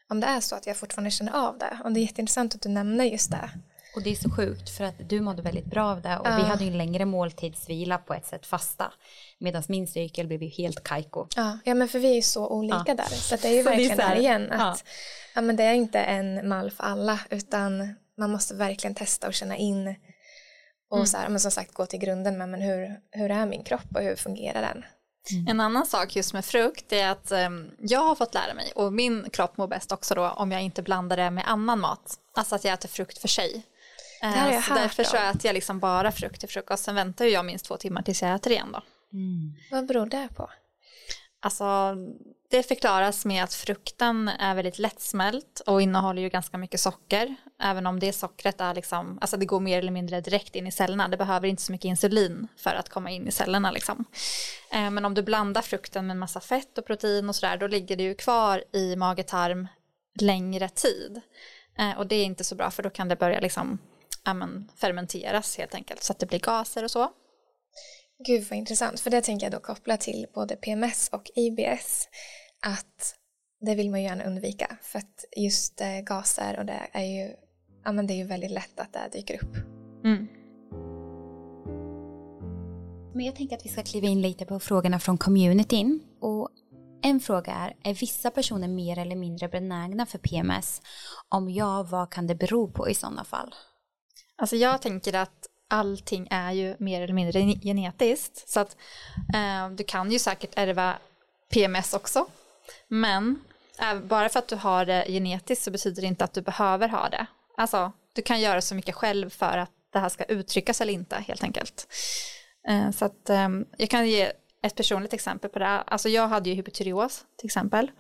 [0.10, 1.80] om det är så att jag fortfarande känner av det.
[1.84, 3.50] Och det är jätteintressant att du nämner just det.
[3.96, 6.36] Och det är så sjukt för att du mådde väldigt bra av det och uh.
[6.36, 8.94] vi hade ju en längre måltidsvila på ett sätt fasta.
[9.38, 11.28] Medan min cykel blev ju helt kajko.
[11.36, 12.94] Ja, ja men för vi är så olika ja.
[12.94, 13.06] där.
[13.06, 14.92] Så det är ju verkligen där igen att ja.
[15.36, 15.42] ja.
[15.42, 19.58] men det är inte en mall för alla utan man måste verkligen testa och känna
[19.58, 19.96] in
[20.90, 21.08] och mm.
[21.08, 23.96] så här, men som sagt gå till grunden med men hur, hur är min kropp
[23.96, 24.86] och hur fungerar den?
[25.32, 25.48] Mm.
[25.48, 28.94] En annan sak just med frukt är att um, jag har fått lära mig och
[28.94, 32.20] min kropp mår bäst också då om jag inte blandar det med annan mat.
[32.34, 33.64] Alltså att jag äter frukt för sig.
[34.22, 36.84] Det har jag så hört därför så äter jag liksom bara frukt till frukost.
[36.84, 38.82] Sen väntar jag minst två timmar tills jag äter igen då.
[39.14, 39.56] Mm.
[39.72, 40.50] Vad beror det på?
[41.42, 41.96] Alltså
[42.50, 47.36] det förklaras med att frukten är väldigt lättsmält och innehåller ju ganska mycket socker.
[47.62, 50.72] Även om det sockret är liksom, alltså det går mer eller mindre direkt in i
[50.72, 51.08] cellerna.
[51.08, 54.06] Det behöver inte så mycket insulin för att komma in i cellerna liksom.
[54.72, 57.68] Eh, men om du blandar frukten med en massa fett och protein och sådär, då
[57.68, 59.68] ligger det ju kvar i mage-tarm
[60.20, 61.22] längre tid.
[61.80, 63.80] Eh, och det är inte så bra för då kan det börja liksom,
[64.24, 67.12] ja, men, fermenteras helt enkelt så att det blir gaser och så.
[68.28, 72.08] Gud vad intressant, för det tänker jag då koppla till både PMS och IBS.
[72.62, 73.16] Att
[73.62, 77.34] det vill man ju gärna undvika för att just eh, gaser och det är ju,
[77.86, 79.56] ja men det är ju väldigt lätt att det dyker upp.
[80.06, 80.28] Mm.
[83.14, 86.04] Men jag tänker att vi ska kliva in lite på frågorna från communityn.
[86.22, 86.50] Och
[87.02, 90.82] en fråga är, är vissa personer mer eller mindre benägna för PMS?
[91.30, 93.56] Om ja, vad kan det bero på i sådana fall?
[94.40, 98.50] Alltså jag tänker att allting är ju mer eller mindre genetiskt.
[98.50, 98.78] Så att
[99.34, 100.98] eh, du kan ju säkert ärva
[101.54, 102.28] PMS också.
[102.88, 103.42] Men
[103.80, 106.90] eh, bara för att du har det genetiskt så betyder det inte att du behöver
[106.90, 107.26] ha det.
[107.58, 111.16] Alltså, du kan göra så mycket själv för att det här ska uttryckas eller inte
[111.16, 111.88] helt enkelt.
[112.68, 114.32] Eh, så att eh, jag kan ge
[114.62, 115.68] ett personligt exempel på det.
[115.68, 117.92] Alltså jag hade ju hypotyreos till exempel.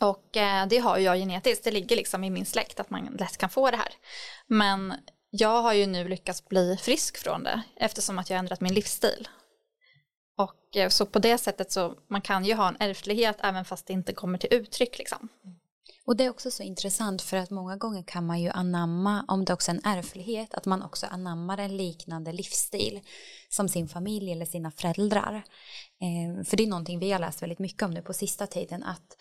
[0.00, 3.36] Och eh, det har jag genetiskt, det ligger liksom i min släkt att man lätt
[3.36, 3.92] kan få det här.
[4.46, 4.94] Men
[5.30, 9.28] jag har ju nu lyckats bli frisk från det eftersom att jag ändrat min livsstil.
[10.36, 13.86] Och eh, så på det sättet så man kan ju ha en ärftlighet även fast
[13.86, 15.28] det inte kommer till uttryck liksom.
[16.08, 19.44] Och det är också så intressant för att många gånger kan man ju anamma, om
[19.44, 23.00] det också är en ärftlighet, att man också anammar en liknande livsstil
[23.48, 25.34] som sin familj eller sina föräldrar.
[26.00, 28.82] Eh, för det är någonting vi har läst väldigt mycket om nu på sista tiden,
[28.82, 29.16] att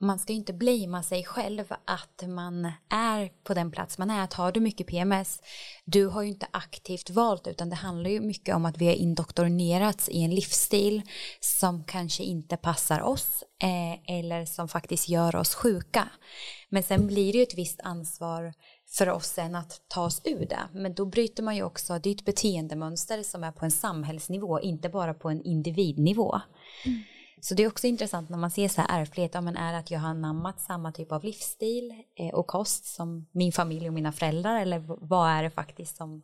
[0.00, 4.24] man ska ju inte blamea sig själv att man är på den plats man är.
[4.24, 5.42] Att har du mycket PMS,
[5.84, 8.94] du har ju inte aktivt valt utan det handlar ju mycket om att vi har
[8.94, 11.02] indoktrinerats i en livsstil
[11.40, 16.08] som kanske inte passar oss eh, eller som faktiskt gör oss sjuka.
[16.68, 18.54] Men sen blir det ju ett visst ansvar
[18.90, 20.68] för oss sen att ta oss ur det.
[20.72, 24.60] Men då bryter man ju också, det är ett beteendemönster som är på en samhällsnivå,
[24.60, 26.40] inte bara på en individnivå.
[26.86, 27.02] Mm.
[27.40, 29.90] Så det är också intressant när man ser så här ärftlighet, om man är att
[29.90, 34.12] jag har anammat samma typ av livsstil eh, och kost som min familj och mina
[34.12, 36.22] föräldrar eller vad är det faktiskt som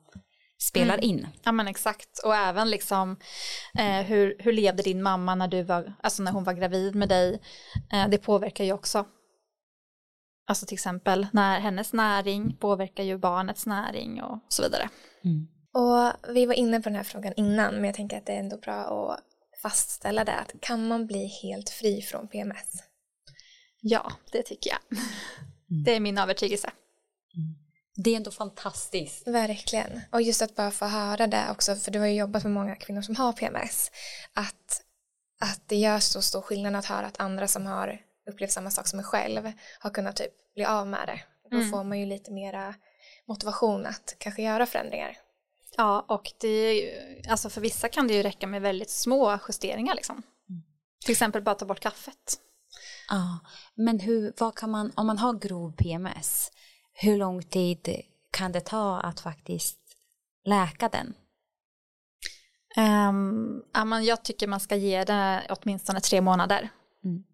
[0.59, 1.11] spelar mm.
[1.11, 1.27] in?
[1.43, 3.17] Ja men exakt och även liksom
[3.79, 7.09] eh, hur, hur levde din mamma när du var, alltså när hon var gravid med
[7.09, 7.41] dig,
[7.93, 9.05] eh, det påverkar ju också.
[10.47, 14.89] Alltså till exempel när hennes näring påverkar ju barnets näring och så vidare.
[15.25, 15.49] Mm.
[15.73, 18.41] Och vi var inne på den här frågan innan men jag tänker att det är
[18.41, 18.75] ändå bra
[19.13, 19.21] att
[19.65, 20.35] fastställa det.
[20.35, 22.83] Att kan man bli helt fri från PMS?
[23.81, 24.99] Ja, det tycker jag.
[25.71, 25.85] Mm.
[25.85, 26.71] Det är min övertygelse.
[27.37, 27.55] Mm.
[27.97, 29.29] Det är ändå fantastiskt.
[29.29, 30.01] Verkligen.
[30.13, 32.77] Och just att bara få höra det också, för du har ju jobbat med många
[32.77, 33.91] kvinnor som har PMS,
[34.33, 34.83] att,
[35.41, 38.01] att det gör så stor skillnad att höra att andra som har
[38.31, 41.21] upplevt samma sak som mig själv har kunnat typ bli av med det.
[41.51, 41.71] Då mm.
[41.71, 42.75] får man ju lite mera
[43.29, 45.17] motivation att kanske göra förändringar.
[45.77, 46.93] Ja, och det ju,
[47.29, 50.23] alltså för vissa kan det ju räcka med väldigt små justeringar liksom.
[50.49, 50.63] Mm.
[51.05, 52.41] Till exempel bara ta bort kaffet.
[53.09, 53.39] Ja,
[53.75, 56.51] men hur, vad kan man, om man har grov PMS,
[56.93, 59.79] hur lång tid kan det ta att faktiskt
[60.45, 61.15] läka den?
[62.77, 66.69] Um, ja, men jag tycker man ska ge det åtminstone tre månader.
[67.05, 67.25] Mm.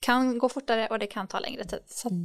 [0.00, 1.82] Kan gå fortare och det kan ta längre tid.
[1.86, 2.24] Så mm.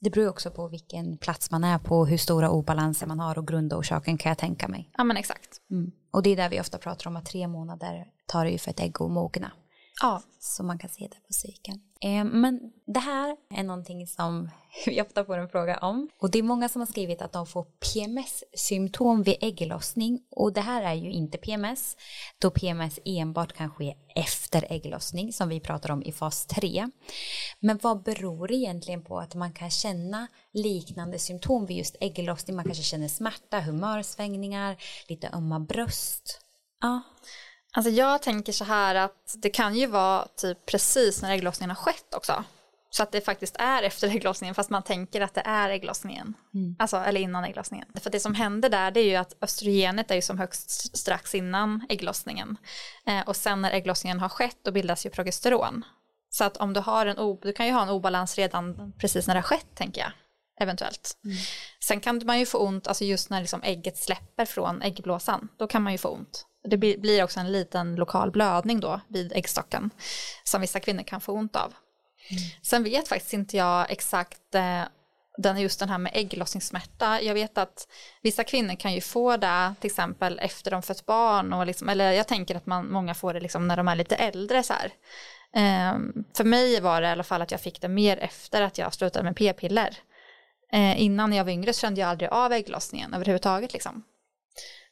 [0.00, 3.48] Det beror också på vilken plats man är på, hur stora obalanser man har och
[3.48, 4.90] grundorsaken kan jag tänka mig.
[4.96, 5.60] Ja men exakt.
[5.70, 5.92] Mm.
[6.10, 8.70] Och det är där vi ofta pratar om att tre månader tar det ju för
[8.70, 9.52] ett ägg att mogna.
[10.00, 10.22] Ja.
[10.40, 11.80] Så man kan se det på cykeln.
[12.00, 14.50] Eh, men det här är någonting som
[14.86, 16.08] vi ofta får en fråga om.
[16.18, 20.20] Och det är många som har skrivit att de får PMS-symptom vid ägglossning.
[20.30, 21.96] Och det här är ju inte PMS,
[22.38, 26.90] då PMS enbart kan ske efter ägglossning, som vi pratar om i fas 3.
[27.60, 32.56] Men vad beror det egentligen på att man kan känna liknande symptom vid just ägglossning?
[32.56, 34.76] Man kanske känner smärta, humörsvängningar,
[35.08, 36.40] lite ömma bröst.
[36.80, 37.02] Ja.
[37.72, 41.76] Alltså jag tänker så här att det kan ju vara typ precis när ägglossningen har
[41.76, 42.44] skett också.
[42.90, 46.34] Så att det faktiskt är efter ägglossningen fast man tänker att det är ägglossningen.
[46.54, 46.76] Mm.
[46.78, 47.86] Alltså, eller innan ägglossningen.
[48.02, 51.34] För det som händer där det är ju att östrogenet är ju som högst strax
[51.34, 52.56] innan ägglossningen.
[53.06, 55.84] Eh, och sen när ägglossningen har skett då bildas ju progesteron.
[56.30, 59.34] Så att om du har en, du kan ju ha en obalans redan precis när
[59.34, 60.12] det har skett tänker jag.
[60.60, 61.16] Eventuellt.
[61.24, 61.36] Mm.
[61.80, 65.66] Sen kan man ju få ont, alltså just när liksom ägget släpper från äggblåsan, då
[65.66, 66.47] kan man ju få ont.
[66.64, 69.90] Det blir också en liten lokal blödning då vid äggstocken
[70.44, 71.74] som vissa kvinnor kan få ont av.
[72.30, 72.42] Mm.
[72.62, 74.82] Sen vet faktiskt inte jag exakt eh,
[75.38, 77.20] den, just den här med ägglossningssmärta.
[77.22, 77.88] Jag vet att
[78.22, 82.12] vissa kvinnor kan ju få det till exempel efter de fött barn och liksom, eller
[82.12, 84.92] jag tänker att man, många får det liksom när de är lite äldre så här.
[85.92, 88.78] Um, för mig var det i alla fall att jag fick det mer efter att
[88.78, 89.96] jag slutade med p-piller.
[90.74, 94.04] Uh, innan jag var yngre så kände jag aldrig av ägglossningen överhuvudtaget liksom.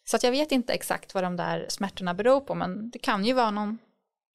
[0.08, 3.24] Så att jag vet inte exakt vad de där smärtorna beror på men det kan
[3.24, 3.78] ju vara någon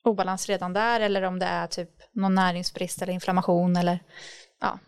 [0.04, 4.00] obalans redan där eller om det är typ någon näringsbrist eller inflammation eller
[4.62, 4.80] ja.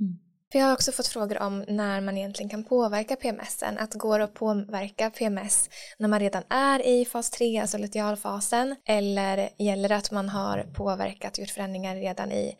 [0.00, 0.18] Mm.
[0.52, 3.78] jag har också fått frågor om när man egentligen kan påverka PMSen.
[3.78, 8.76] Att går det att påverka PMS när man redan är i fas 3, alltså lutealfasen,
[8.84, 12.56] eller gäller det att man har påverkat, gjort förändringar redan i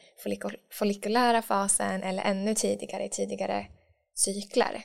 [0.78, 3.66] follikulära fasen eller ännu tidigare i tidigare
[4.14, 4.84] cykler?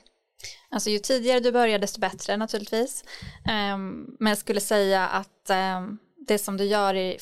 [0.69, 3.03] Alltså ju tidigare du börjar desto bättre naturligtvis.
[3.73, 7.17] Um, men jag skulle säga att um, det som du gör i,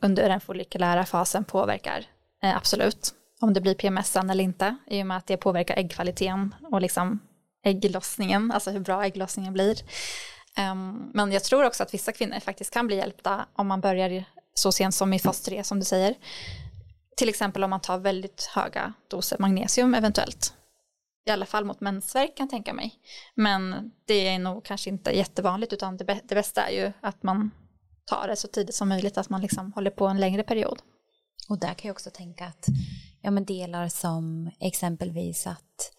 [0.00, 2.04] under den follikulära fasen påverkar
[2.42, 6.54] eh, absolut om det blir PMS eller inte i och med att det påverkar äggkvaliteten
[6.70, 7.18] och liksom
[7.64, 9.76] ägglossningen, alltså hur bra ägglossningen blir.
[10.58, 14.24] Um, men jag tror också att vissa kvinnor faktiskt kan bli hjälpta om man börjar
[14.54, 16.14] så sent som i fas 3 som du säger.
[17.16, 20.54] Till exempel om man tar väldigt höga doser magnesium eventuellt
[21.24, 22.94] i alla fall mot mensvärk kan jag tänka mig.
[23.34, 27.50] Men det är nog kanske inte jättevanligt utan det, det bästa är ju att man
[28.04, 30.82] tar det så tidigt som möjligt, att man liksom håller på en längre period.
[31.48, 32.66] Och där kan jag också tänka att
[33.20, 35.92] ja, men delar som exempelvis att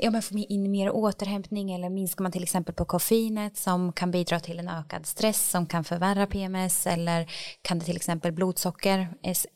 [0.00, 4.10] ja, men få in mer återhämtning eller minskar man till exempel på koffeinet som kan
[4.10, 7.30] bidra till en ökad stress som kan förvärra PMS eller
[7.62, 9.08] kan det till exempel blodsocker,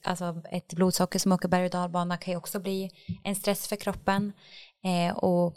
[0.04, 2.90] alltså ett blodsocker som åker berg och dalbana kan ju också bli
[3.24, 4.32] en stress för kroppen
[4.84, 5.54] eh, och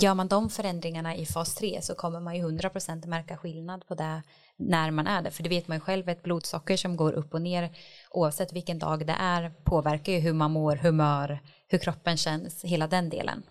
[0.00, 3.94] gör man de förändringarna i fas 3 så kommer man ju 100% märka skillnad på
[3.94, 4.22] det
[4.58, 7.34] när man är det för det vet man ju själv ett blodsocker som går upp
[7.34, 7.70] och ner
[8.10, 12.86] oavsett vilken dag det är påverkar ju hur man mår, humör, hur kroppen känns, hela
[12.86, 13.42] den delen.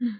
[0.00, 0.14] Mm.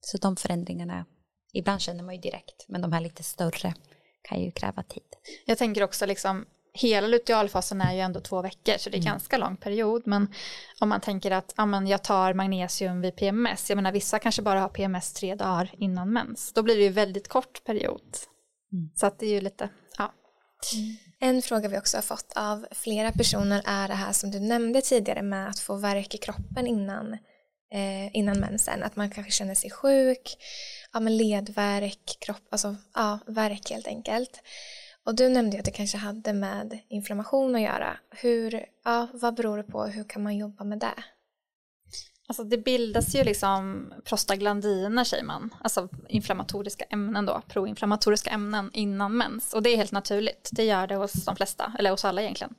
[0.00, 1.06] Så de förändringarna,
[1.52, 3.74] ibland känner man ju direkt, men de här lite större
[4.22, 5.02] kan ju kräva tid.
[5.46, 9.12] Jag tänker också liksom, hela lutealfasen är ju ändå två veckor, så det är mm.
[9.12, 10.34] ganska lång period, men
[10.80, 14.42] om man tänker att ja, men jag tar magnesium vid PMS, jag menar vissa kanske
[14.42, 18.16] bara har PMS tre dagar innan mens, då blir det ju väldigt kort period.
[18.72, 18.90] Mm.
[18.94, 19.68] Så att det är ju lite,
[19.98, 20.12] ja.
[20.74, 20.96] Mm.
[21.20, 24.80] En fråga vi också har fått av flera personer är det här som du nämnde
[24.80, 27.18] tidigare med att få värk i kroppen innan
[27.72, 28.82] eh, innan mensen.
[28.82, 30.36] Att man kanske känner sig sjuk,
[30.92, 34.42] ja, men ledvärk, kropp, alltså ja, värk helt enkelt.
[35.04, 37.96] Och du nämnde att det kanske hade med inflammation att göra.
[38.10, 39.84] Hur, ja, vad beror det på?
[39.84, 41.04] Hur kan man jobba med det?
[42.28, 49.16] Alltså det bildas ju liksom prostaglandiner säger man, alltså inflammatoriska ämnen då, proinflammatoriska ämnen innan
[49.16, 49.54] mens.
[49.54, 52.54] Och det är helt naturligt, det gör det hos de flesta, eller hos alla egentligen.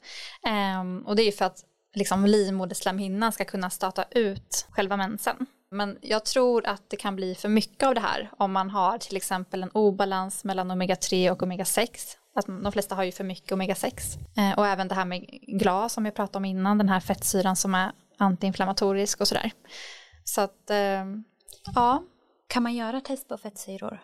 [0.79, 5.45] Um, och det är ju för att liksom livmoderslemhinnan ska kunna starta ut själva mensen.
[5.71, 8.97] Men jag tror att det kan bli för mycket av det här om man har
[8.97, 11.89] till exempel en obalans mellan omega-3 och omega-6.
[12.35, 14.17] Att de flesta har ju för mycket omega-6.
[14.37, 17.55] Eh, och även det här med glas som jag pratade om innan, den här fettsyran
[17.55, 19.51] som är antiinflammatorisk och sådär.
[20.23, 21.05] Så att, eh,
[21.75, 22.03] ja.
[22.47, 24.01] Kan man göra test på fettsyror?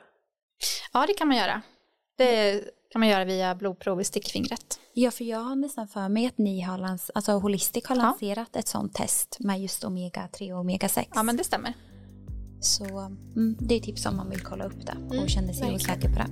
[0.93, 1.61] Ja, det kan man göra.
[2.17, 2.61] Det
[2.95, 4.79] kan man göra via blodprov i stickfingret.
[4.93, 8.49] Ja, för jag har nästan för mig att ni har, lans alltså Holistic har lanserat
[8.51, 8.59] ja.
[8.59, 11.05] ett sånt test med just omega-3 och omega-6.
[11.15, 11.73] Ja, men det stämmer.
[12.61, 15.71] Så mm, det är tips om man vill kolla upp det och mm, känner sig
[15.71, 15.75] verkligen.
[15.75, 16.27] osäker på det.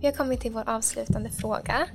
[0.00, 1.88] Vi har kommit till vår avslutande fråga.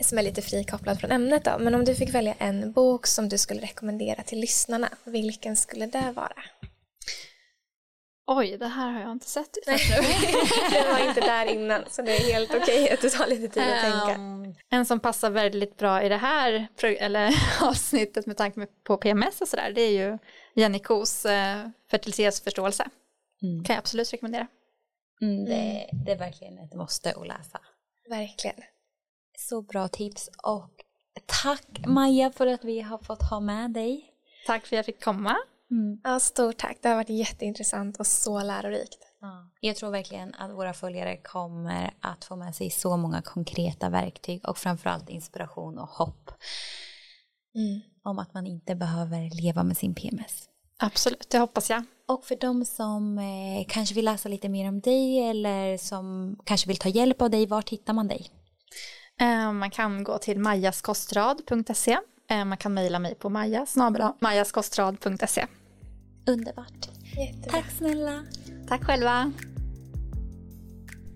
[0.00, 1.56] som är lite frikopplad från ämnet då.
[1.60, 5.86] Men om du fick välja en bok som du skulle rekommendera till lyssnarna, vilken skulle
[5.86, 6.42] det vara?
[8.30, 9.78] Oj, det här har jag inte sett Den
[10.92, 13.62] var inte där innan så det är helt okej okay att du tar lite tid
[13.62, 14.14] att tänka.
[14.14, 19.40] Um, en som passar väldigt bra i det här eller, avsnittet med tanke på PMS
[19.40, 20.18] och sådär det är ju
[20.54, 22.88] Jenny Kos eh, fertilitetsförståelse.
[23.42, 23.64] Mm.
[23.64, 24.46] Kan jag absolut rekommendera.
[25.20, 27.60] Mm, det, det, är verkligen ett måste att läsa.
[28.08, 28.56] Verkligen.
[29.38, 30.70] Så bra tips och
[31.42, 34.04] tack Maja för att vi har fått ha med dig.
[34.46, 35.36] Tack för att jag fick komma.
[35.70, 36.00] Mm.
[36.04, 36.78] Ja, stort tack.
[36.82, 38.98] Det har varit jätteintressant och så lärorikt.
[39.20, 39.50] Ja.
[39.60, 44.48] Jag tror verkligen att våra följare kommer att få med sig så många konkreta verktyg
[44.48, 46.30] och framförallt inspiration och hopp
[47.54, 47.80] mm.
[48.02, 50.48] om att man inte behöver leva med sin PMS.
[50.78, 51.84] Absolut, det hoppas jag.
[52.06, 56.68] Och för de som eh, kanske vill läsa lite mer om dig eller som kanske
[56.68, 58.30] vill ta hjälp av dig, var hittar man dig?
[59.20, 61.98] Eh, man kan gå till majaskostrad.se.
[62.30, 63.66] Eh, man kan mejla mig på maja,
[64.20, 65.46] majaskostrad.se.
[66.28, 66.88] Underbart.
[67.16, 67.50] Jättebra.
[67.50, 68.24] Tack snälla.
[68.68, 69.32] Tack själva.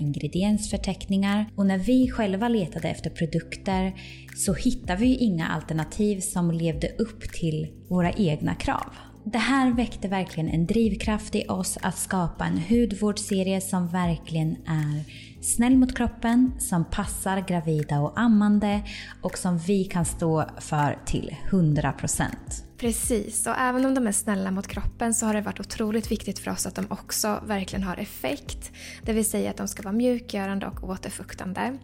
[0.00, 3.94] ingrediensförteckningar och när vi själva letade efter produkter
[4.36, 8.94] så hittade vi inga alternativ som levde upp till våra egna krav.
[9.24, 15.04] Det här väckte verkligen en drivkraft i oss att skapa en hudvårdsserie som verkligen är
[15.42, 18.82] snäll mot kroppen, som passar gravida och ammande
[19.22, 22.67] och som vi kan stå för till 100%.
[22.78, 26.38] Precis, och även om de är snälla mot kroppen så har det varit otroligt viktigt
[26.38, 28.72] för oss att de också verkligen har effekt.
[29.02, 31.78] Det vill säga att de ska vara mjukgörande och återfuktande.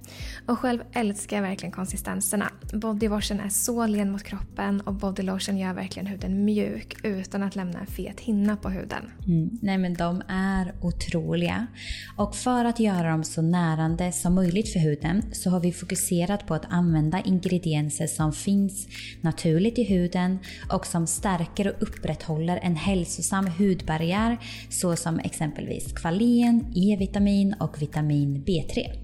[0.46, 2.50] Och själv älskar jag verkligen konsistenserna.
[2.72, 7.80] Bodywashen är så len mot kroppen och bodylotion gör verkligen huden mjuk utan att lämna
[7.80, 9.10] en fet hinna på huden.
[9.26, 9.50] Mm.
[9.62, 11.66] Nej men de är otroliga.
[12.16, 16.46] Och för att göra dem så närande som möjligt för huden så har vi fokuserat
[16.46, 18.86] på att använda ingredienser som finns
[19.20, 20.38] naturligt i huden
[20.70, 24.38] och och som stärker och upprätthåller en hälsosam hudbarriär
[24.70, 29.03] såsom exempelvis kvalen, E-vitamin och vitamin B3.